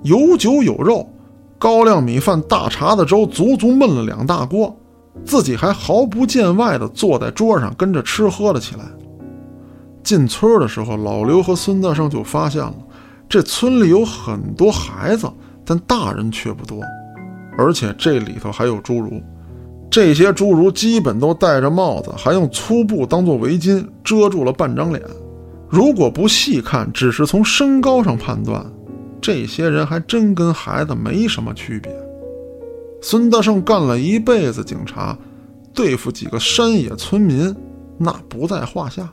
[0.04, 1.10] 有酒有肉，
[1.58, 4.76] 高粱米饭、大碴子粥，足足焖了两大锅。
[5.24, 8.84] 自己还毫不见外地坐在桌上跟着吃喝了起来。
[10.04, 12.76] 进村的时候，老刘和孙大圣就发现了，
[13.30, 15.32] 这村里有很多孩子，
[15.66, 16.82] 但大人却不多，
[17.58, 19.22] 而且这里头还有侏儒。
[19.90, 25.02] 这些侏儒基本都戴着帽子，还用粗布当做围巾遮住了半张脸。
[25.70, 28.66] 如果不细看，只是从身高上判断，
[29.22, 31.92] 这些人还真跟孩子没什么区别。
[33.02, 35.18] 孙大圣干了一辈子警察，
[35.74, 37.56] 对付几个山野村民
[37.98, 39.10] 那不在话下。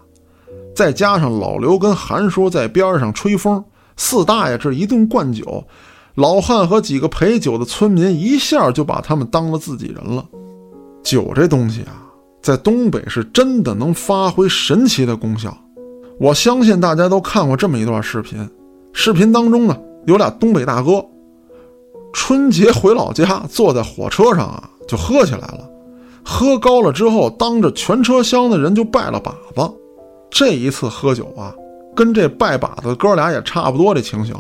[0.74, 3.62] 再加上老刘跟韩叔在边上吹风，
[3.96, 5.62] 四大爷这一顿灌酒，
[6.14, 10.24] 老汉和几个陪酒的村民一下就把他们当了自己人了。
[11.02, 12.04] 酒这东西啊，
[12.42, 15.56] 在东北是真的能发挥神奇的功效。
[16.20, 18.48] 我相信大家都看过这么一段视频，
[18.92, 21.04] 视频当中呢有俩东北大哥，
[22.12, 25.68] 春节回老家，坐在火车上啊就喝起来了，
[26.22, 29.72] 喝高了之后，当着全车厢的人就拜了把子。
[30.30, 31.54] 这一次喝酒啊，
[31.96, 34.34] 跟这拜把子哥俩也差不多这情形。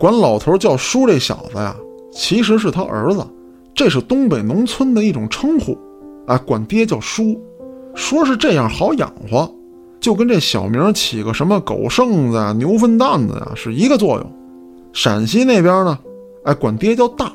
[0.00, 1.76] 管老头叫叔这小子呀，
[2.10, 3.22] 其实是他儿子。
[3.74, 5.76] 这是东北农村的一种称呼，
[6.26, 7.38] 啊，管爹叫叔，
[7.94, 9.54] 说是这样好养活，
[10.00, 14.32] 就跟这小名起个什么狗剩子啊、牛粪蛋子啊是一个作用。
[14.94, 15.98] 陕西那边呢，
[16.44, 17.30] 哎，管爹叫大，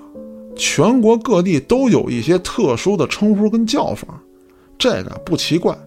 [0.56, 4.08] 全国各地都有一些特殊的称呼跟叫法，
[4.76, 5.78] 这个不奇怪，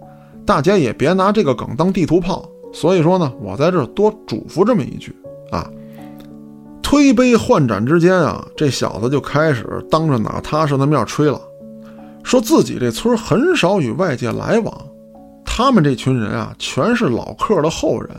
[0.47, 2.49] 大家也别拿这个梗当地图炮。
[2.73, 5.12] 所以说呢，我在这多嘱咐这么一句
[5.51, 5.69] 啊。
[6.88, 11.38] 推杯换盏之间啊，这小子就开始当着娜塔莎的面吹了，
[12.22, 14.74] 说自己这村很少与外界来往，
[15.44, 18.11] 他们这群人啊，全是老客的后人。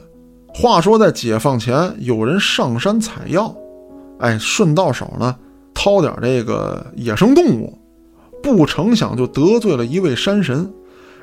[0.54, 3.52] 话说在解放前，有人上山采药，
[4.20, 5.36] 哎，顺到手呢，
[5.74, 7.76] 掏点这个野生动物，
[8.44, 10.72] 不成想就得罪了一位山神，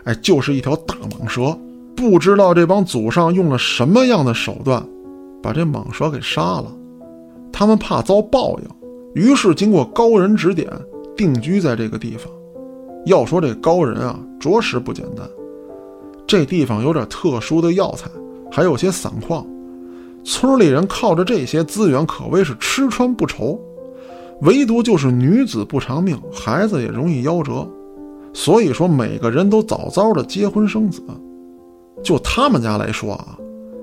[0.02, 1.56] 哎，就是一条大蟒蛇。
[1.94, 4.84] 不知道这帮祖上用了什么样的手段，
[5.40, 6.64] 把这蟒蛇给杀了。
[7.58, 8.68] 他们怕遭报应，
[9.14, 10.70] 于是经过高人指点，
[11.16, 12.30] 定居在这个地方。
[13.06, 15.26] 要说这高人啊，着实不简单。
[16.26, 18.10] 这地方有点特殊的药材，
[18.52, 19.46] 还有些散矿，
[20.22, 23.58] 村里人靠着这些资源可谓是吃穿不愁。
[24.42, 27.66] 唯独就是女子不长命，孩子也容易夭折，
[28.34, 31.02] 所以说每个人都早早的结婚生子。
[32.04, 33.38] 就他们家来说啊，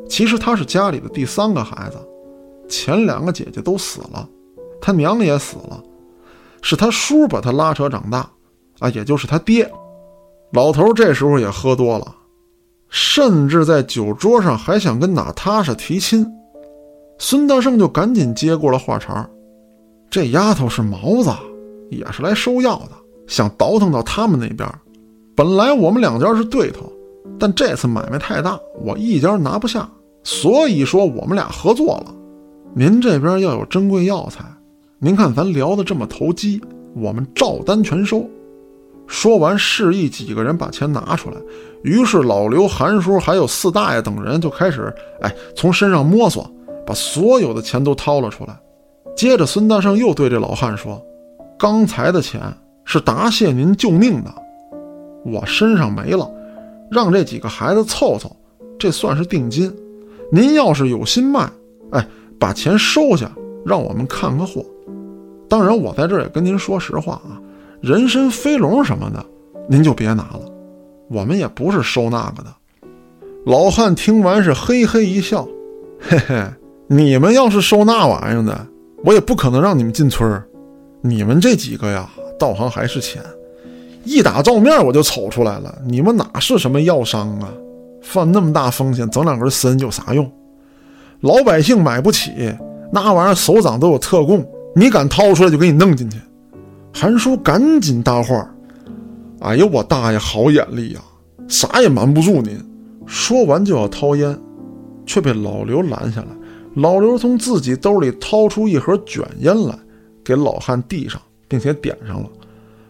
[0.08, 1.98] 其实他是家里的第三个孩子。
[2.74, 4.28] 前两个姐姐都死了，
[4.82, 5.80] 他娘也死了，
[6.64, 8.28] 是他叔把他拉扯长大，
[8.80, 9.72] 啊，也就是他爹。
[10.54, 12.16] 老头这时候也喝多了，
[12.90, 16.26] 甚至在酒桌上还想跟娜塔莎提亲。
[17.20, 19.30] 孙大圣就赶紧接过了话茬
[20.10, 21.30] ：“这丫头是毛子，
[21.92, 22.92] 也是来收药的，
[23.28, 24.68] 想倒腾到他们那边。
[25.36, 26.92] 本来我们两家是对头，
[27.40, 29.88] 但这次买卖太大，我一家拿不下，
[30.24, 32.16] 所以说我们俩合作了。
[32.76, 34.44] 您这边要有珍贵药材，
[34.98, 36.60] 您看咱聊得这么投机，
[36.96, 38.28] 我们照单全收。”
[39.06, 41.36] 说完，示意几个人把钱拿出来。
[41.84, 46.50] 于是老刘、韩叔还有四大爷等人就开始，哎，从身上摸索，
[46.86, 48.58] 把所有的钱都掏了出来。
[49.16, 51.00] 接着，孙大圣又对这老汉说
[51.60, 52.42] ：“刚才的钱
[52.86, 54.34] 是答谢您救命的，
[55.26, 56.28] 我身上没了，
[56.90, 58.36] 让这几个孩子凑凑，
[58.80, 59.72] 这算是定金。
[60.32, 61.52] 您要是有心卖，
[61.92, 62.08] 哎，
[62.44, 63.32] 把钱收下，
[63.66, 64.66] 让我们看个货。
[65.48, 67.40] 当然，我在这儿也跟您说实话啊。”
[67.80, 69.26] 人参飞龙什么的，
[69.70, 70.42] 您就别拿了，
[71.10, 72.54] 我们也不是收那个的。
[73.46, 75.48] 老汉听完是嘿嘿一笑，
[76.02, 76.44] 嘿嘿，
[76.88, 78.68] 你们要是收那玩意儿的，
[79.06, 80.46] 我也不可能让你们进村儿。
[81.00, 83.22] 你们这几个呀，道行还是浅，
[84.04, 87.48] 一打照面我就瞅出来了，你们哪是什么药商啊？
[88.02, 90.30] 犯那么大风险，整两根参有啥用？
[91.24, 92.54] 老百姓买不起，
[92.92, 96.18] 那玩意儿首长都有特供，你敢掏出来就给你弄进去。
[96.94, 98.46] 韩叔赶紧搭话
[99.40, 101.00] ：“哎呦，我大爷好眼力呀，
[101.48, 102.60] 啥也瞒不住您。”
[103.08, 104.38] 说完就要掏烟，
[105.06, 106.28] 却被老刘拦下来。
[106.76, 109.74] 老刘从自己兜里掏出一盒卷烟来，
[110.26, 112.30] 给老汉递上，并且点上了。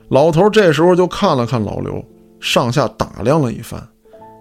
[0.10, 2.04] 老头这时候就看了看老刘，
[2.40, 3.80] 上下打量了一番：“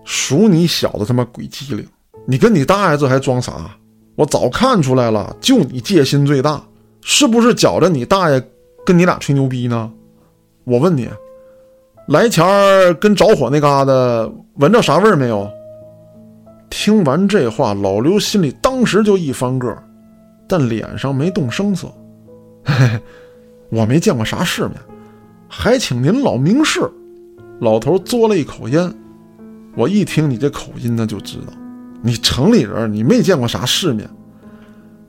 [0.02, 1.86] 数你小子他妈鬼机灵！
[2.26, 3.70] 你跟你大爷这还装啥？
[4.14, 6.62] 我早看出来了，就你戒心最大，
[7.00, 8.42] 是不是觉着你大爷？”
[8.84, 9.92] 跟你俩吹牛逼呢？
[10.64, 11.08] 我问你，
[12.08, 13.92] 来前儿跟着火那嘎达
[14.54, 15.48] 闻着啥味儿没有？
[16.68, 19.72] 听完这话，老刘心里当时就一翻个，
[20.48, 21.86] 但脸上没动声色。
[22.64, 23.00] 嘿嘿，
[23.70, 24.72] 我没见过啥世面，
[25.46, 26.80] 还请您老明示。
[27.60, 28.92] 老头嘬了一口烟，
[29.76, 31.52] 我一听你这口音呢，就知道
[32.02, 34.08] 你城里人，你没见过啥世面。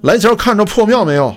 [0.01, 1.34] 来前看着破庙没有？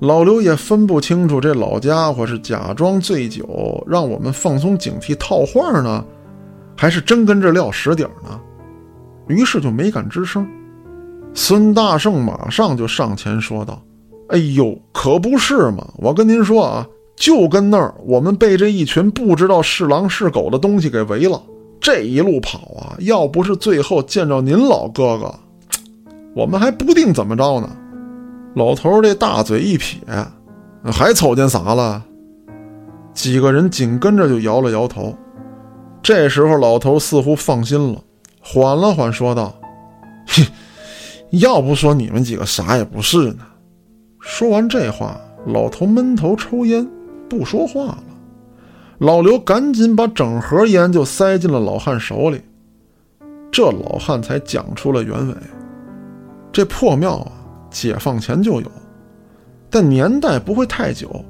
[0.00, 6.04] 老刘也分不清楚，这老家伙是假装醉酒让我们放松警惕套话呢，
[6.76, 8.38] 还是真跟这撂实底儿呢？
[9.26, 10.46] 于是就没敢吱声。
[11.34, 13.82] 孙大圣马上就上前说道
[14.28, 15.86] ：“哎呦，可不是嘛！
[15.96, 21.42] 我跟您说啊，就跟那儿我们被这一群不知道是狼是狗的东西给围了，
[21.80, 25.34] 这一路跑啊，要不是最后见着您老哥哥，
[26.34, 27.70] 我们还不定怎么着呢。”
[28.56, 29.98] 老头这大嘴一撇，
[30.84, 32.02] 还瞅见啥了？
[33.12, 35.14] 几个人紧跟着就摇了摇头。
[36.02, 38.00] 这时候，老头似乎放心了，
[38.40, 39.54] 缓了缓，说道
[40.28, 40.46] ：“哼，
[41.38, 43.40] 要不说你们几个啥也不是呢。”
[44.20, 46.88] 说完这话，老头闷头抽烟，
[47.28, 48.04] 不说话了。
[48.98, 52.40] 老刘赶紧把整盒烟就塞进了老汉手里，
[53.52, 55.34] 这老汉才讲出了原委：
[56.52, 57.32] 这破庙啊。
[57.68, 58.72] 解放前就有，
[59.68, 61.22] 但年代不会太久，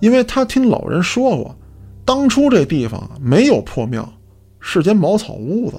[0.00, 1.56] 因为他听老人说过，
[2.04, 4.12] 当初这地方没有破庙，
[4.58, 5.76] 是间茅草屋子，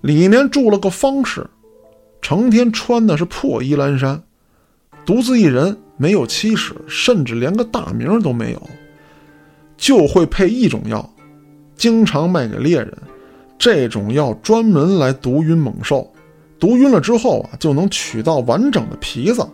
[0.00, 1.46] 里面住了个方士，
[2.20, 4.20] 成天穿的是破衣烂衫，
[5.06, 8.62] 独自一人，没有妻室，甚至连个大名都没有，
[9.78, 11.08] 就会配一种药，
[11.76, 12.92] 经常卖给猎人，
[13.56, 16.12] 这种药专门来毒晕猛兽。
[16.58, 19.46] 毒晕了之后啊，就能取到完整的皮子，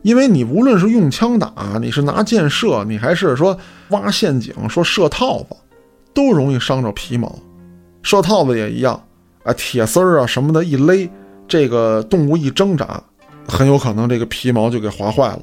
[0.00, 3.56] 因为你无论是用枪打，你是拿箭射，你还是说
[3.90, 5.54] 挖陷阱、说设套子，
[6.14, 7.38] 都容易伤着皮毛。
[8.02, 8.98] 设套子也一样，
[9.42, 11.06] 啊，铁丝儿啊什么的，一勒，
[11.46, 13.02] 这个动物一挣扎，
[13.46, 15.42] 很有可能这个皮毛就给划坏了，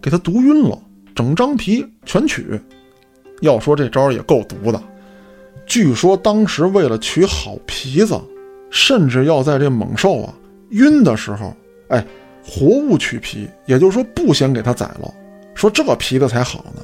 [0.00, 0.78] 给它毒晕了，
[1.14, 2.58] 整张皮全取。
[3.42, 4.82] 要说这招也够毒的，
[5.66, 8.18] 据说当时为了取好皮子。
[8.74, 10.32] 甚至要在这猛兽啊
[10.70, 11.54] 晕的时候，
[11.88, 12.02] 哎，
[12.42, 15.12] 活物取皮，也就是说不先给它宰了，
[15.54, 16.80] 说这皮子才好呢。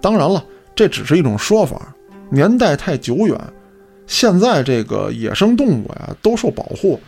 [0.00, 0.42] 当然了，
[0.74, 1.94] 这只是一种说法，
[2.30, 3.38] 年代太久远，
[4.06, 6.98] 现在这个野生动物呀都受保护，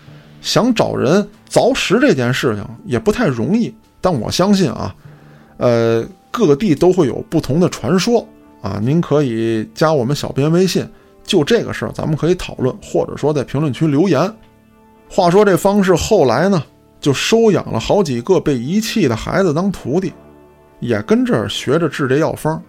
[0.43, 3.75] 想找人凿食这件事情也不太容易。
[4.03, 4.95] 但我相信啊，
[5.57, 8.29] 呃，各地都会有不同的传说
[8.61, 10.89] 啊，您可以加我们小编微信。
[11.25, 14.33] 就这个事儿，咱们可以讨论，或者说在评论区留言。
[15.11, 16.63] 话说这方士后来呢，
[17.01, 20.13] 就收养了好几个被遗弃的孩子当徒弟，
[20.81, 22.63] 也跟这儿学着治这药方。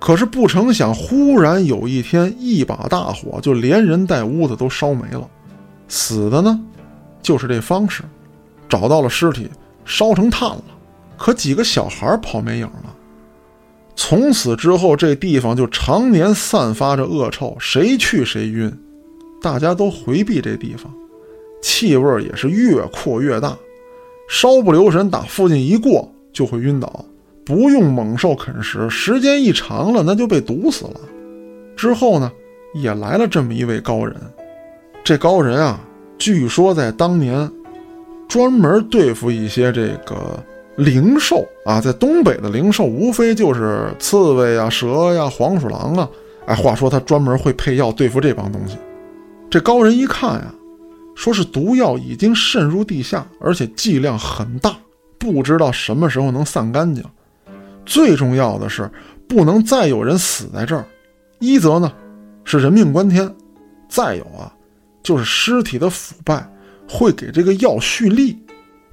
[0.00, 5.28] 可是不成想，忽然有一天，一把大火就连人带屋子都烧没了。
[5.86, 6.60] 死的呢，
[7.22, 8.02] 就是这方士，
[8.68, 9.48] 找到了尸体，
[9.84, 10.64] 烧成炭了。
[11.16, 12.94] 可几个小孩跑没影了。
[13.96, 18.70] 从此之后，这地方就常年散发着恶臭，谁去谁晕，
[19.40, 20.92] 大家都回避这地方，
[21.62, 23.56] 气味也是越扩越大，
[24.28, 27.04] 稍不留神打附近一过就会晕倒，
[27.44, 31.00] 不用猛兽啃食，时间一长了那就被毒死了。
[31.76, 32.30] 之后呢，
[32.74, 34.16] 也来了这么一位高人，
[35.04, 35.80] 这高人啊，
[36.18, 37.50] 据说在当年
[38.28, 40.42] 专门对付一些这个。
[40.76, 46.08] 灵兽啊，在东北的灵兽无非就是刺猬呀、蛇呀、黄鼠狼啊。
[46.46, 48.76] 哎，话说他专门会配药对付这帮东西。
[49.48, 50.54] 这高人一看呀，
[51.14, 54.76] 说是毒药已经渗入地下，而且剂量很大，
[55.18, 57.02] 不知道什么时候能散干净。
[57.86, 58.90] 最重要的是，
[59.28, 60.84] 不能再有人死在这儿。
[61.38, 61.92] 一则呢，
[62.44, 63.26] 是人命关天；
[63.88, 64.52] 再有啊，
[65.02, 66.46] 就是尸体的腐败
[66.88, 68.38] 会给这个药蓄力。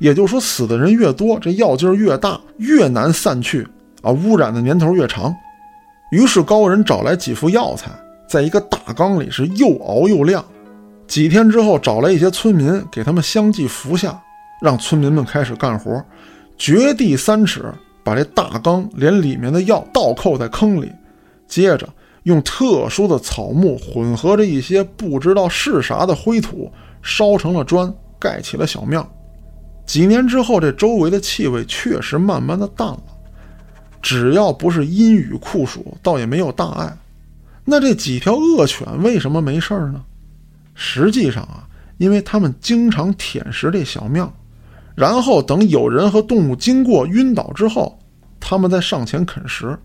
[0.01, 3.65] 也就是说，死的人越多，这药劲儿越大，越难散去
[4.01, 5.31] 啊，污染的年头越长。
[6.11, 7.91] 于是高人找来几副药材，
[8.27, 10.43] 在一个大缸里是又熬又晾。
[11.05, 14.19] 几天之后，找来一些村民，给他们相继服下，
[14.59, 16.03] 让村民们开始干活，
[16.57, 17.63] 掘地三尺，
[18.03, 20.91] 把这大缸连里面的药倒扣在坑里，
[21.47, 21.87] 接着
[22.23, 26.71] 用特殊的草木混合着一些不知道是啥的灰土，
[27.03, 29.07] 烧成了砖，盖起了小庙。
[29.91, 33.03] 几年之后，这周围的气味确实慢慢的淡了。
[34.01, 36.97] 只要不是阴雨酷暑，倒也没有大碍。
[37.65, 40.01] 那这几条恶犬为什么没事儿呢？
[40.75, 41.67] 实际上啊，
[41.97, 44.31] 因为它们经常舔食这小庙，
[44.95, 47.99] 然后等有人和动物经过晕倒之后，
[48.39, 49.77] 它们再上前啃食。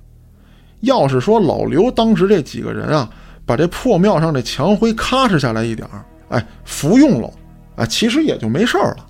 [0.82, 3.10] 要是说老刘当时这几个人啊，
[3.44, 7.28] 把这破庙上这墙灰咔哧下来一点儿，哎，服用了，
[7.74, 9.04] 哎，其实也就没事儿了。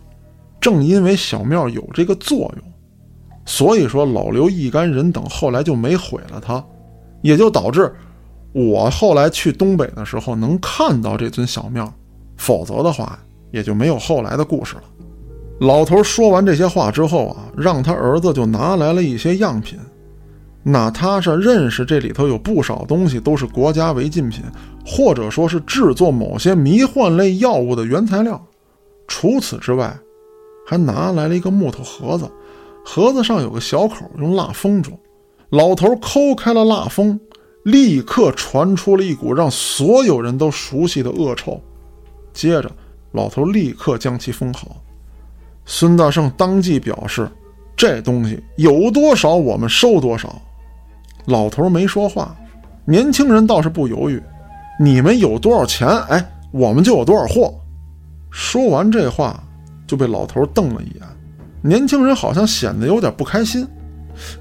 [0.61, 2.73] 正因为小庙有这个作用，
[3.45, 6.65] 所以说老刘一干人等后来就没毁了它，
[7.23, 7.93] 也就导致
[8.53, 11.93] 我后来去东北的时候能看到这尊小庙，
[12.37, 13.19] 否则的话
[13.53, 14.83] 也就没有后来的故事了。
[15.61, 19.79] 老头说完这些话之后啊，让他儿子就拿来了一些样品。
[20.63, 24.43] 娜塔莎认识这里头有不少东西都是国家违禁品，
[24.85, 28.45] 或者说是制作某些迷幻类药物的原材料。
[29.07, 29.97] 除此之外，
[30.67, 32.29] 还拿来了一个木头盒子，
[32.85, 34.99] 盒子上有个小口，用蜡封住。
[35.51, 37.19] 老头抠开了蜡封，
[37.63, 41.61] 立刻传出了一股让所有人都熟悉的恶臭。
[42.33, 42.71] 接着，
[43.13, 44.77] 老头立刻将其封好。
[45.65, 47.31] 孙大圣当即表示
[47.77, 50.35] ：“这东西有多少，我们收多少。”
[51.27, 52.35] 老头没说话，
[52.85, 54.21] 年轻人倒是不犹豫
[54.81, 57.55] ：“你们有多少钱，哎，我们就有多少货。”
[58.31, 59.41] 说完这话。
[59.87, 61.03] 就被老头瞪了一眼，
[61.63, 63.67] 年轻人好像显得有点不开心，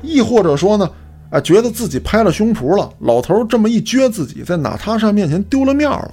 [0.02, 0.90] 亦或者说呢，
[1.30, 2.90] 哎，觉得自己拍了胸脯了。
[3.00, 6.12] 老头这么一撅自己，在娜塔莎面前丢了面了。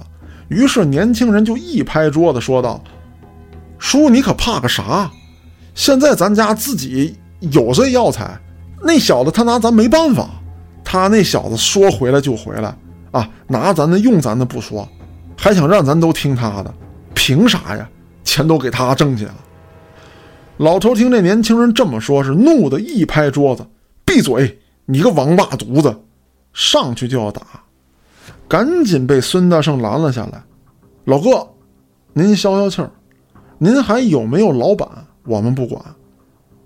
[0.49, 2.83] 于是年轻人就一拍桌子说道
[3.79, 5.09] ：“叔，你可怕个啥？
[5.73, 8.39] 现在咱家自己有这药材，
[8.83, 10.29] 那小子他拿咱没办法。
[10.83, 12.75] 他那小子说回来就回来
[13.11, 14.87] 啊，拿咱的用咱的不说，
[15.37, 16.71] 还想让咱都听他的，
[17.15, 17.89] 凭啥呀？”
[18.23, 19.35] 钱都给他挣去了。
[20.57, 23.65] 老头听这年轻人这么说，是怒的一拍桌子
[24.05, 24.59] ：“闭嘴！
[24.85, 26.01] 你个王八犊子！”
[26.53, 27.41] 上去就要打，
[28.47, 30.43] 赶紧被孙大圣拦了下来。
[31.05, 31.47] 老哥，
[32.13, 32.91] 您消消气儿，
[33.57, 34.87] 您还有没有老板？
[35.25, 35.83] 我们不管，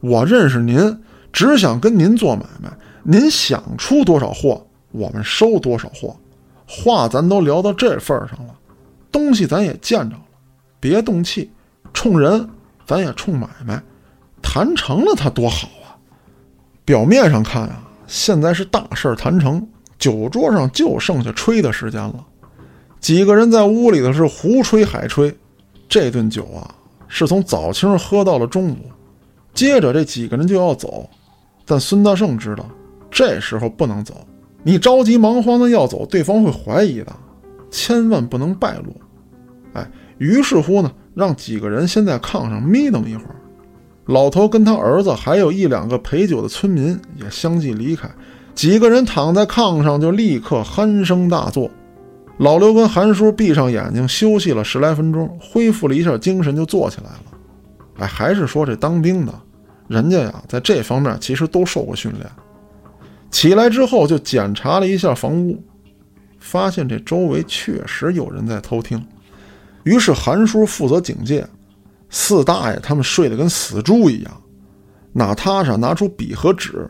[0.02, 1.02] 我认识您，
[1.32, 2.70] 只想跟您做买卖。
[3.04, 6.14] 您想出多少货，我们收多少货。
[6.68, 8.54] 话咱都聊到这份儿上了，
[9.10, 10.22] 东西咱也见着了。
[10.88, 11.52] 别动气，
[11.92, 12.50] 冲人，
[12.86, 13.84] 咱也冲买卖，
[14.42, 16.00] 谈成了他多好啊！
[16.86, 19.68] 表面上看啊，现在是大事谈成，
[20.00, 22.26] 酒桌上就剩下吹的时间了。
[23.02, 25.36] 几个人在屋里头是胡吹海吹，
[25.90, 26.74] 这顿酒啊，
[27.10, 28.78] 是从早清喝到了中午。
[29.54, 31.10] 接着这几个人就要走，
[31.66, 32.66] 但孙大圣知道，
[33.12, 34.26] 这时候不能走，
[34.64, 37.14] 你着急忙慌的要走，对方会怀疑的，
[37.70, 38.96] 千万不能败露。
[39.74, 39.86] 哎。
[40.18, 43.36] 于是乎呢，让几个人先在炕上眯瞪一会儿。
[44.06, 48.10] 老头跟他儿子还有一两个陪酒的村民也相继离开。
[48.56, 51.70] 几个人躺在炕上，就立刻鼾声大作。
[52.38, 57.24] 老刘跟韩叔闭上眼睛休息了十来分钟，恢复了一下精神，就坐起来了。
[58.00, 59.34] 哎，还是说这当兵的，
[59.88, 62.26] 人家呀，在这方面其实都受过训练。
[63.30, 65.62] 起来之后就检查了一下房屋，
[66.40, 69.04] 发现这周围确实有人在偷听。
[69.88, 71.48] 于是韩叔负责警戒，
[72.10, 74.42] 四大爷他们睡得跟死猪一样。
[75.14, 76.86] 娜塔莎拿出笔和纸，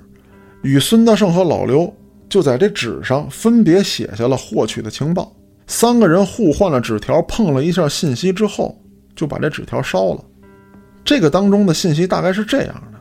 [0.63, 1.95] 与孙大圣和老刘
[2.27, 5.31] 就在这纸上分别写下了获取的情报。
[5.67, 8.75] 三个人互换了纸条，碰了一下信息之后，
[9.15, 10.25] 就把这纸条烧了。
[11.05, 12.97] 这个当中的信息大概是这样的：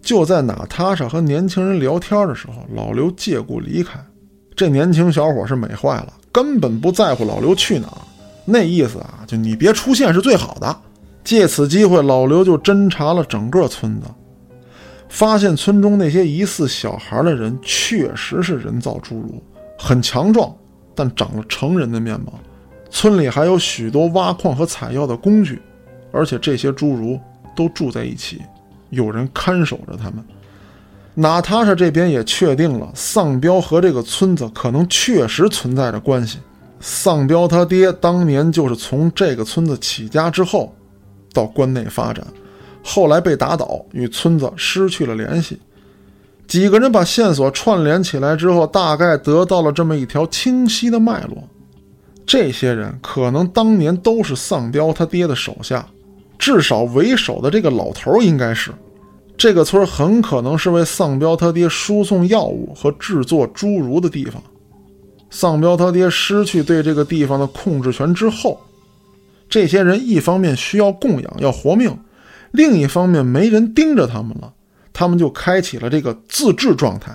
[0.00, 4.02] 就在娜塔莎和年轻人聊天的时候，老刘借故离开。
[4.54, 8.00] 这年轻小伙是美坏了，根本不在乎老刘去哪儿。
[8.46, 10.74] 那意思啊，就你别出现是最好的。
[11.22, 14.06] 借此机会，老刘就侦查了整个村子，
[15.08, 19.42] 发现村中那些疑似小孩的人确实是人造侏儒，
[19.76, 20.54] 很强壮。
[20.94, 22.32] 但长了成人的面貌，
[22.88, 25.60] 村里还有许多挖矿和采药的工具，
[26.10, 27.20] 而且这些侏儒
[27.54, 28.40] 都住在一起，
[28.88, 30.24] 有人看守着他们。
[31.14, 36.38] 娜塔莎这边也确定了丧彪和这个村子可能确实存在着关系。
[36.80, 40.74] 丧彪他爹当年就是从这个村子起家之后，
[41.32, 42.26] 到关内发展，
[42.82, 45.58] 后来被打倒，与村子失去了联系。
[46.46, 51.42] 几个人把线索串联起来之后，大概得到了这么一条清晰的脉络。
[52.24, 55.86] 这些人可能当年都是丧彪他爹的手下，
[56.38, 58.72] 至少为首的这个老头应该是。
[59.36, 64.42] 这个村很可能是为丧彪他爹输送药物和制作侏儒的地方。
[65.30, 68.60] 丧彪他爹失去对这个地方的控制权之后，
[69.48, 71.98] 这些人一方面需要供养要活命，
[72.52, 74.52] 另一方面没人盯着他们了。
[74.92, 77.14] 他们就开启了这个自治状态，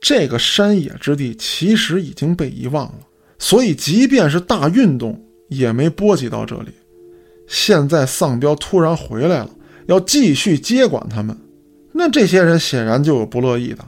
[0.00, 2.98] 这个山野之地其实已经被遗忘了，
[3.38, 6.72] 所以即便是大运动也没波及到这里。
[7.46, 9.50] 现在丧彪突然回来了，
[9.86, 11.38] 要继续接管他们，
[11.92, 13.84] 那这些人显然就有不乐意的。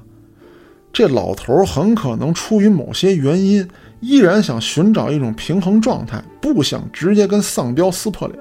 [0.93, 3.67] 这老头很可能出于某些原因，
[4.01, 8.39] 依然想寻找一种平衡状态，不想直接跟丧彪撕破脸。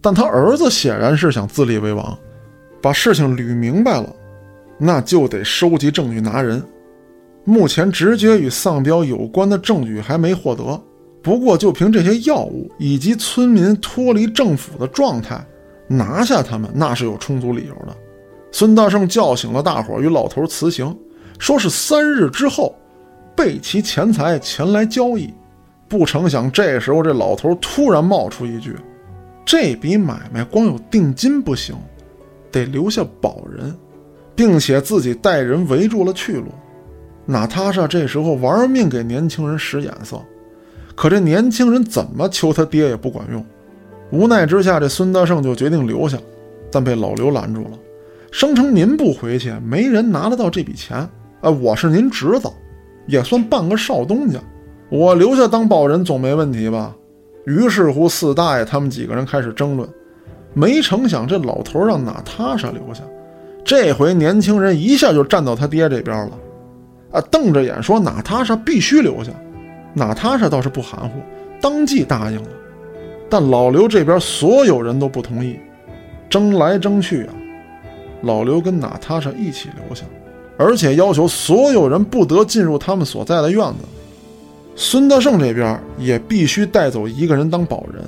[0.00, 2.16] 但他儿子显然是想自立为王。
[2.80, 4.14] 把事情捋明白了，
[4.78, 6.62] 那就得收集证据拿人。
[7.44, 10.80] 目前直接与丧彪有关的证据还没获得，
[11.20, 15.44] 不过就凭这些药物以及村民脱离政府的状态，
[15.88, 17.96] 拿下他们那是有充足理由的。
[18.52, 20.96] 孙大圣叫醒了大伙儿，与老头辞行，
[21.38, 22.74] 说是三日之后
[23.34, 25.32] 备齐钱财前来交易。
[25.88, 28.76] 不成想这时候这老头突然冒出一句
[29.46, 31.74] ：“这笔买卖光有定金不行。”
[32.50, 33.76] 得留下保人，
[34.34, 36.46] 并且自己带人围住了去路。
[37.26, 40.18] 娜塔莎这时候玩命给年轻人使眼色，
[40.94, 43.44] 可这年轻人怎么求他爹也不管用。
[44.10, 46.16] 无奈之下，这孙大圣就决定留下，
[46.72, 47.78] 但被老刘拦住了，
[48.30, 51.06] 声称您不回去，没人拿得到这笔钱。
[51.40, 52.48] 哎，我是您侄子，
[53.06, 54.38] 也算半个少东家，
[54.90, 56.94] 我留下当保人总没问题吧？
[57.46, 59.88] 于是乎，四大爷他们几个人开始争论。
[60.54, 63.02] 没成想，这老头让娜塔莎留下。
[63.64, 66.38] 这回年轻人一下就站到他爹这边了，
[67.12, 69.30] 啊，瞪着眼说：“娜塔莎必须留下。”
[69.94, 71.20] 娜塔莎倒是不含糊，
[71.60, 72.48] 当即答应了。
[73.30, 75.58] 但老刘这边所有人都不同意，
[76.28, 77.34] 争来争去啊，
[78.22, 80.04] 老刘跟娜塔莎一起留下，
[80.58, 83.88] 而且要求所有人不得进入他们所在的院子。
[84.76, 88.04] 孙德胜这边也必须带走一个人当保人。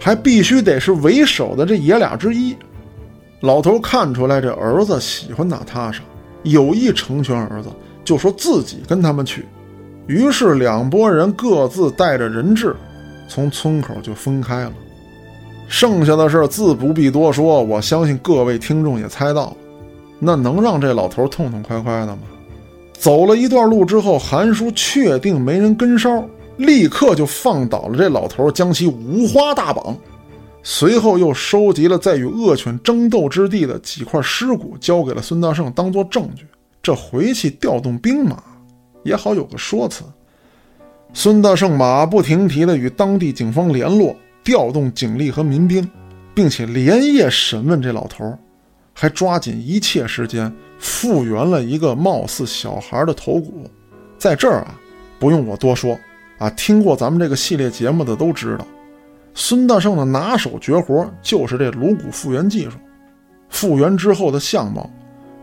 [0.00, 2.56] 还必须得是为首的这爷俩之一。
[3.38, 6.02] 老头看出来这儿子喜欢娜塔莎，
[6.42, 7.68] 有意成全儿子，
[8.04, 9.46] 就说自己跟他们去。
[10.08, 12.74] 于是两拨人各自带着人质，
[13.28, 14.72] 从村口就分开了。
[15.68, 19.56] 剩下的事自不必多说，我相信各位听众也猜到了。
[20.24, 22.22] 那能让这老头痛痛快快的吗？
[22.92, 26.24] 走了一段路之后，韩叔确定没人跟梢。
[26.58, 29.96] 立刻就放倒了这老头，将其五花大绑。
[30.62, 36.46] 随后又收集了在与恶犬争斗之地的几块尸骨，交给了孙大圣当做证据。
[36.80, 38.40] 这回去调动兵马
[39.02, 40.04] 也好有个说辞。
[41.12, 44.14] 孙大圣马不停蹄地与当地警方联络，
[44.44, 45.90] 调动警力和民兵，
[46.32, 48.38] 并且连夜审问这老头，
[48.92, 53.68] 还抓紧一切时间复原了一个貌似小孩的头骨。
[54.18, 54.78] 在这儿啊，
[55.18, 55.98] 不用我多说。
[56.38, 58.66] 啊，听过咱们这个系列节目的都知道，
[59.32, 62.72] 孙大圣的拿手绝活就是这颅骨复原技术。
[63.48, 64.90] 复原之后的相貌，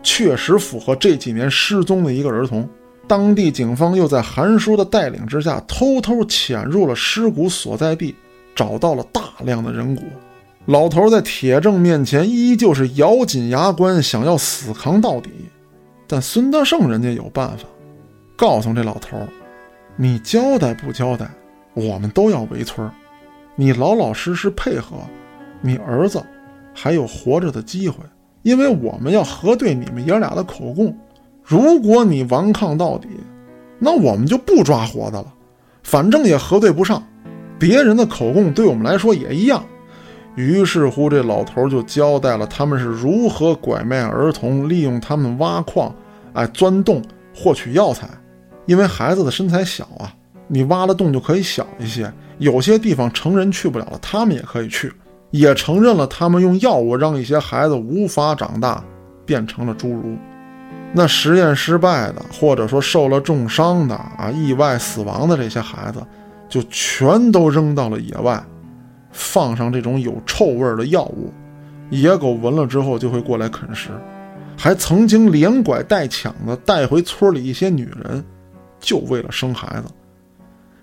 [0.02, 2.68] 确实符合这几年失踪的一个儿童。
[3.08, 8.14] 当地警方又在韩叔的带领之下，偷偷潜入了尸骨所在地，
[8.54, 10.02] 找到了大量的人骨。
[10.66, 15.30] 老头在铁证面前依旧是咬紧牙关，想要死扛到底。
[16.06, 17.64] 但孙德胜人家有办法，
[18.36, 19.16] 告诉这老头
[19.96, 21.30] ：“你交代不交代，
[21.72, 22.88] 我们都要围村
[23.56, 24.96] 你老老实实配合，
[25.62, 26.22] 你儿子
[26.74, 27.96] 还有活着的机会。
[28.42, 30.96] 因为我们要核对你们爷俩的口供。
[31.42, 33.08] 如果你顽抗到底，
[33.78, 35.32] 那我们就不抓活的了，
[35.82, 37.02] 反正也核对不上。
[37.58, 39.64] 别人的口供对我们来说也一样。”
[40.36, 45.94] 于是乎，这老头就交代了他们是如何拐卖儿童，利用他们挖矿，
[46.32, 47.02] 哎，钻洞
[47.34, 48.08] 获取药材。
[48.66, 50.14] 因为孩子的身材小啊，
[50.46, 52.10] 你挖了洞就可以小一些。
[52.38, 54.92] 有些地方成人去不了了，他们也可以去。
[55.30, 58.82] 也承认了他们用药物让一些孩子无法长大，
[59.26, 60.16] 变成了侏儒。
[60.92, 66.00] 那实验失败的，或者说受了重伤的啊，意外死亡的这些孩子，
[66.48, 68.42] 就全都扔到了野外。
[69.10, 71.32] 放上这种有臭味的药物，
[71.90, 73.90] 野狗闻了之后就会过来啃食，
[74.56, 78.24] 还曾经连拐带抢的带回村里一些女人，
[78.78, 79.92] 就为了生孩子，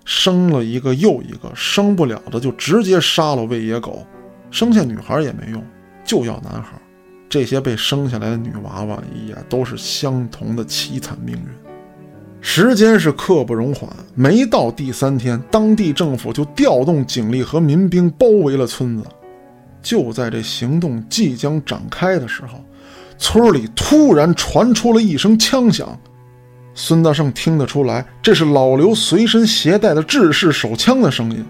[0.04, 4.06] 生了一个又一个，生不了的就直接杀了喂野狗，
[4.50, 5.64] 生下女孩也没用，
[6.04, 6.80] 就要男孩。
[7.28, 11.67] 这些被生下来的女娃娃也都是相同的凄惨命运。
[12.40, 19.04] 时间是刻不容缓，没到第三天，当地政府就调动警力和民兵包围了村子。
[19.82, 22.60] 就在这行动即将展开的时候，
[23.18, 25.88] 村里突然传出了一声枪响。
[26.74, 31.44] 孙大圣听得出来，这是老刘随身携带的制式手枪的声音。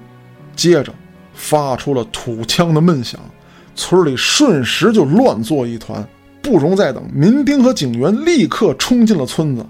[0.57, 0.93] 接着，
[1.35, 3.21] 发出了土枪的闷响，
[3.75, 6.07] 村里瞬时就乱作一团。
[6.41, 9.65] 不容再等，民兵和警员立刻冲进了村子。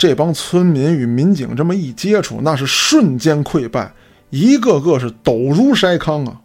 [0.00, 3.92] 这帮村民与民警这么一接触，那是瞬间溃败，
[4.30, 6.40] 一个个是抖如筛糠啊！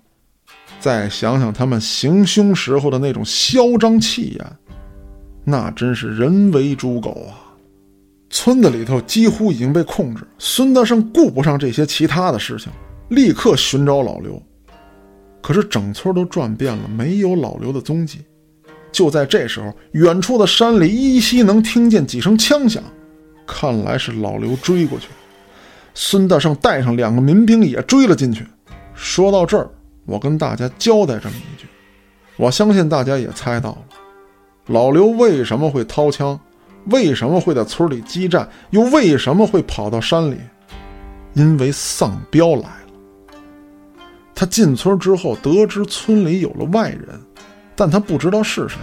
[0.82, 4.46] 再想想他们行凶时候的那种嚣张气焰，
[5.46, 7.56] 那真是人为猪狗啊！
[8.30, 12.70] 村子里头几乎已经被控制，孙德胜顾不上这些其他的事情，
[13.08, 14.38] 立刻寻找老刘。
[15.42, 18.20] 可是整村都转遍了，没有老刘的踪迹。
[18.92, 22.84] 就在这时候，远处的山里依稀能听见几声枪响。
[23.46, 25.08] 看来是老刘追过去，
[25.94, 28.46] 孙大圣带上两个民兵也追了进去。
[28.94, 29.70] 说到这儿，
[30.06, 31.68] 我跟大家交代这么一句：
[32.38, 33.78] 我相信大家也猜到了，
[34.68, 36.40] 老刘为什么会掏枪，
[36.86, 40.38] 为什么会在村里激战，又为什么会跑到山里？
[41.34, 42.70] 因为丧彪来了。
[44.34, 47.22] 他进村之后，得知村里有了外人，
[47.76, 48.78] 但他不知道是谁，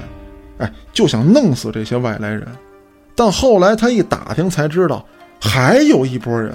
[0.58, 2.46] 哎，就想弄死这些外来人。
[3.14, 5.04] 但后来他一打听才知道，
[5.40, 6.54] 还有一拨人，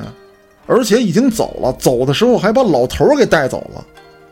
[0.66, 1.72] 而且已经走了。
[1.74, 3.86] 走的时候还把老头给带走了。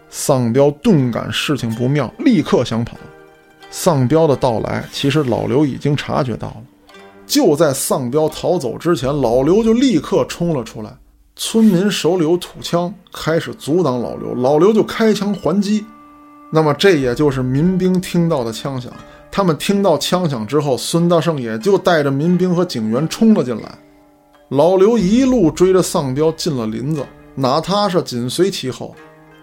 [0.09, 2.95] 丧彪顿感事情不妙，立刻想跑。
[3.69, 6.57] 丧彪的到来，其实老刘已经察觉到了。
[7.27, 10.89] 就在丧彪逃走之前，老刘就立刻冲了出来。
[11.35, 14.33] 村民手里有土枪，开始阻挡老刘。
[14.35, 15.85] 老刘就开枪还击。
[16.51, 18.89] 那么这也就是民兵听到的枪响。
[19.35, 23.69] 他们听到枪响之后，孙大圣也就带着民兵和警员冲了进来。
[24.47, 27.05] 老刘一路追着丧彪进了林子，
[27.35, 28.95] 哪塔是紧随其后。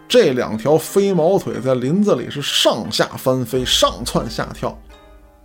[0.09, 4.75] 这两条飞毛腿在林子里是上下翻飞，上窜下跳。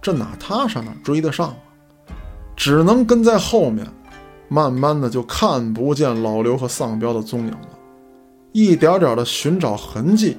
[0.01, 1.55] 这哪塔莎哪追得上啊？
[2.55, 3.85] 只能跟在后面，
[4.47, 7.69] 慢慢的就看不见老刘和丧彪的踪影了。
[8.53, 10.37] 一点点的寻找痕迹，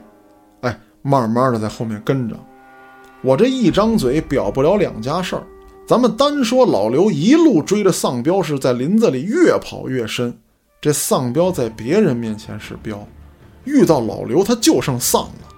[0.63, 2.35] 哎，慢慢的在后面跟着。
[3.21, 5.43] 我这一张嘴表不了两家事儿，
[5.87, 10.39] 咱们单说老刘一路追着丧彪是在林子里越跑越深。
[10.81, 13.05] 这丧彪在别人面前是彪，
[13.65, 15.49] 遇到老刘他就剩丧了。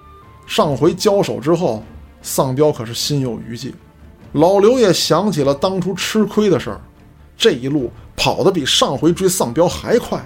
[0.47, 1.83] 上回交手之后，
[2.23, 3.73] 丧彪可是心有余悸。
[4.33, 6.81] 老刘也想起了当初吃亏的事儿，
[7.37, 10.19] 这一路跑得比上回追丧彪还快。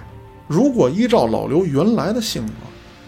[0.48, 2.54] 如果依照老刘原来的性格，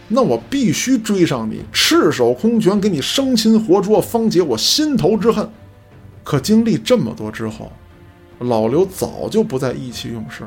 [0.08, 5.49] 那我必须追上你，赤手空拳给你生擒活捉，方解我心头之恨。
[6.24, 7.72] 可经历这么多之后，
[8.39, 10.43] 老刘早就不再意气用事，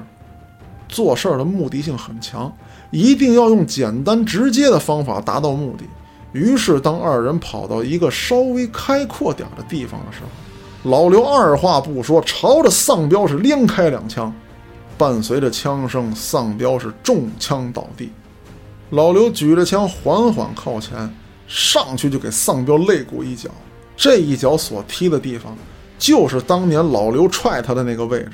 [0.88, 2.50] 做事儿的目的性很强，
[2.90, 5.84] 一定要用简单直接的方法达到目的。
[6.32, 14.32] 于是，当二人跑到一个稍微开阔点的地方的时候，老刘二话不说，朝着丧彪是连开两枪，
[14.96, 18.10] 伴随着枪声，丧彪是中枪倒地。
[18.90, 21.14] 老刘举着枪缓缓靠前，
[21.46, 23.48] 上去就给丧彪肋骨一脚。
[23.96, 25.56] 这一脚所踢的地方，
[25.96, 28.32] 就是当年老刘踹他的那个位置。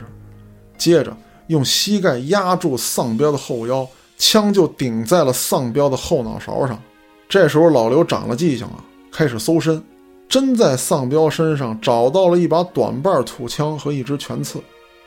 [0.78, 1.14] 接着
[1.48, 3.86] 用膝盖压住丧彪的后腰，
[4.16, 6.80] 枪就顶在了丧彪的后脑勺上。
[7.28, 9.82] 这时候老刘长了记性了，开始搜身。
[10.28, 14.60] 真在丧彪身上找到了一把短把土枪和一支拳刺。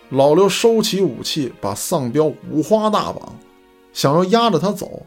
[0.10, 3.36] 老刘收起武器，把丧彪五花大绑，
[3.92, 5.04] 想要压着他走，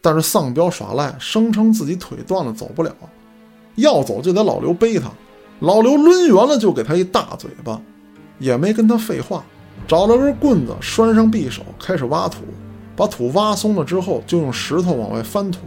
[0.00, 2.94] 但是丧彪耍赖，声称自己腿断了走不了，
[3.76, 5.10] 要走就得老刘背他。
[5.60, 7.80] 老刘抡圆了就给他一大嘴巴，
[8.38, 9.44] 也没跟他废话，
[9.88, 12.42] 找了根棍子拴上匕首，开始挖土。
[12.94, 15.60] 把土挖松了之后，就用石头往外翻土，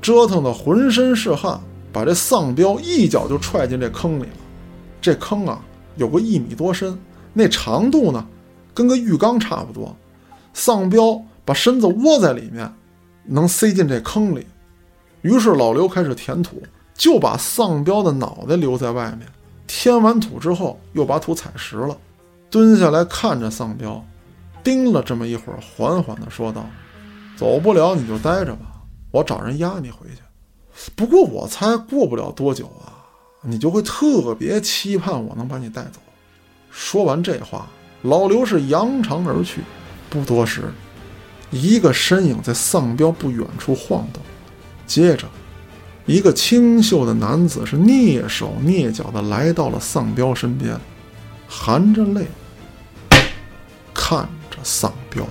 [0.00, 1.60] 折腾的浑身是汗，
[1.92, 4.38] 把这丧彪一脚就踹进这坑里了。
[5.00, 5.60] 这坑啊，
[5.96, 6.96] 有个一米多深。
[7.32, 8.26] 那长度呢，
[8.72, 9.96] 跟个浴缸差不多。
[10.54, 12.72] 丧彪把身子窝在里面，
[13.26, 14.46] 能塞进这坑里。
[15.22, 16.62] 于是老刘开始填土，
[16.94, 19.26] 就把丧彪的脑袋留在外面。
[19.66, 21.96] 填完土之后，又把土踩实了，
[22.50, 24.04] 蹲下来看着丧彪，
[24.62, 26.64] 盯了这么一会儿，缓缓地说道
[27.36, 30.22] ：“走不了你就待着吧，我找人押你回去。
[30.94, 32.94] 不过我猜过不了多久啊，
[33.42, 36.00] 你就会特别期盼我能把你带走。”
[36.70, 37.66] 说完这话，
[38.02, 39.62] 老刘是扬长而去。
[40.08, 40.72] 不多时，
[41.50, 44.22] 一个身影在丧彪不远处晃动，
[44.86, 45.26] 接着，
[46.04, 50.78] 一个清秀的男子是蹑手蹑脚的来到了丧彪身边，
[51.48, 52.26] 含着泪
[53.94, 55.26] 看着丧彪。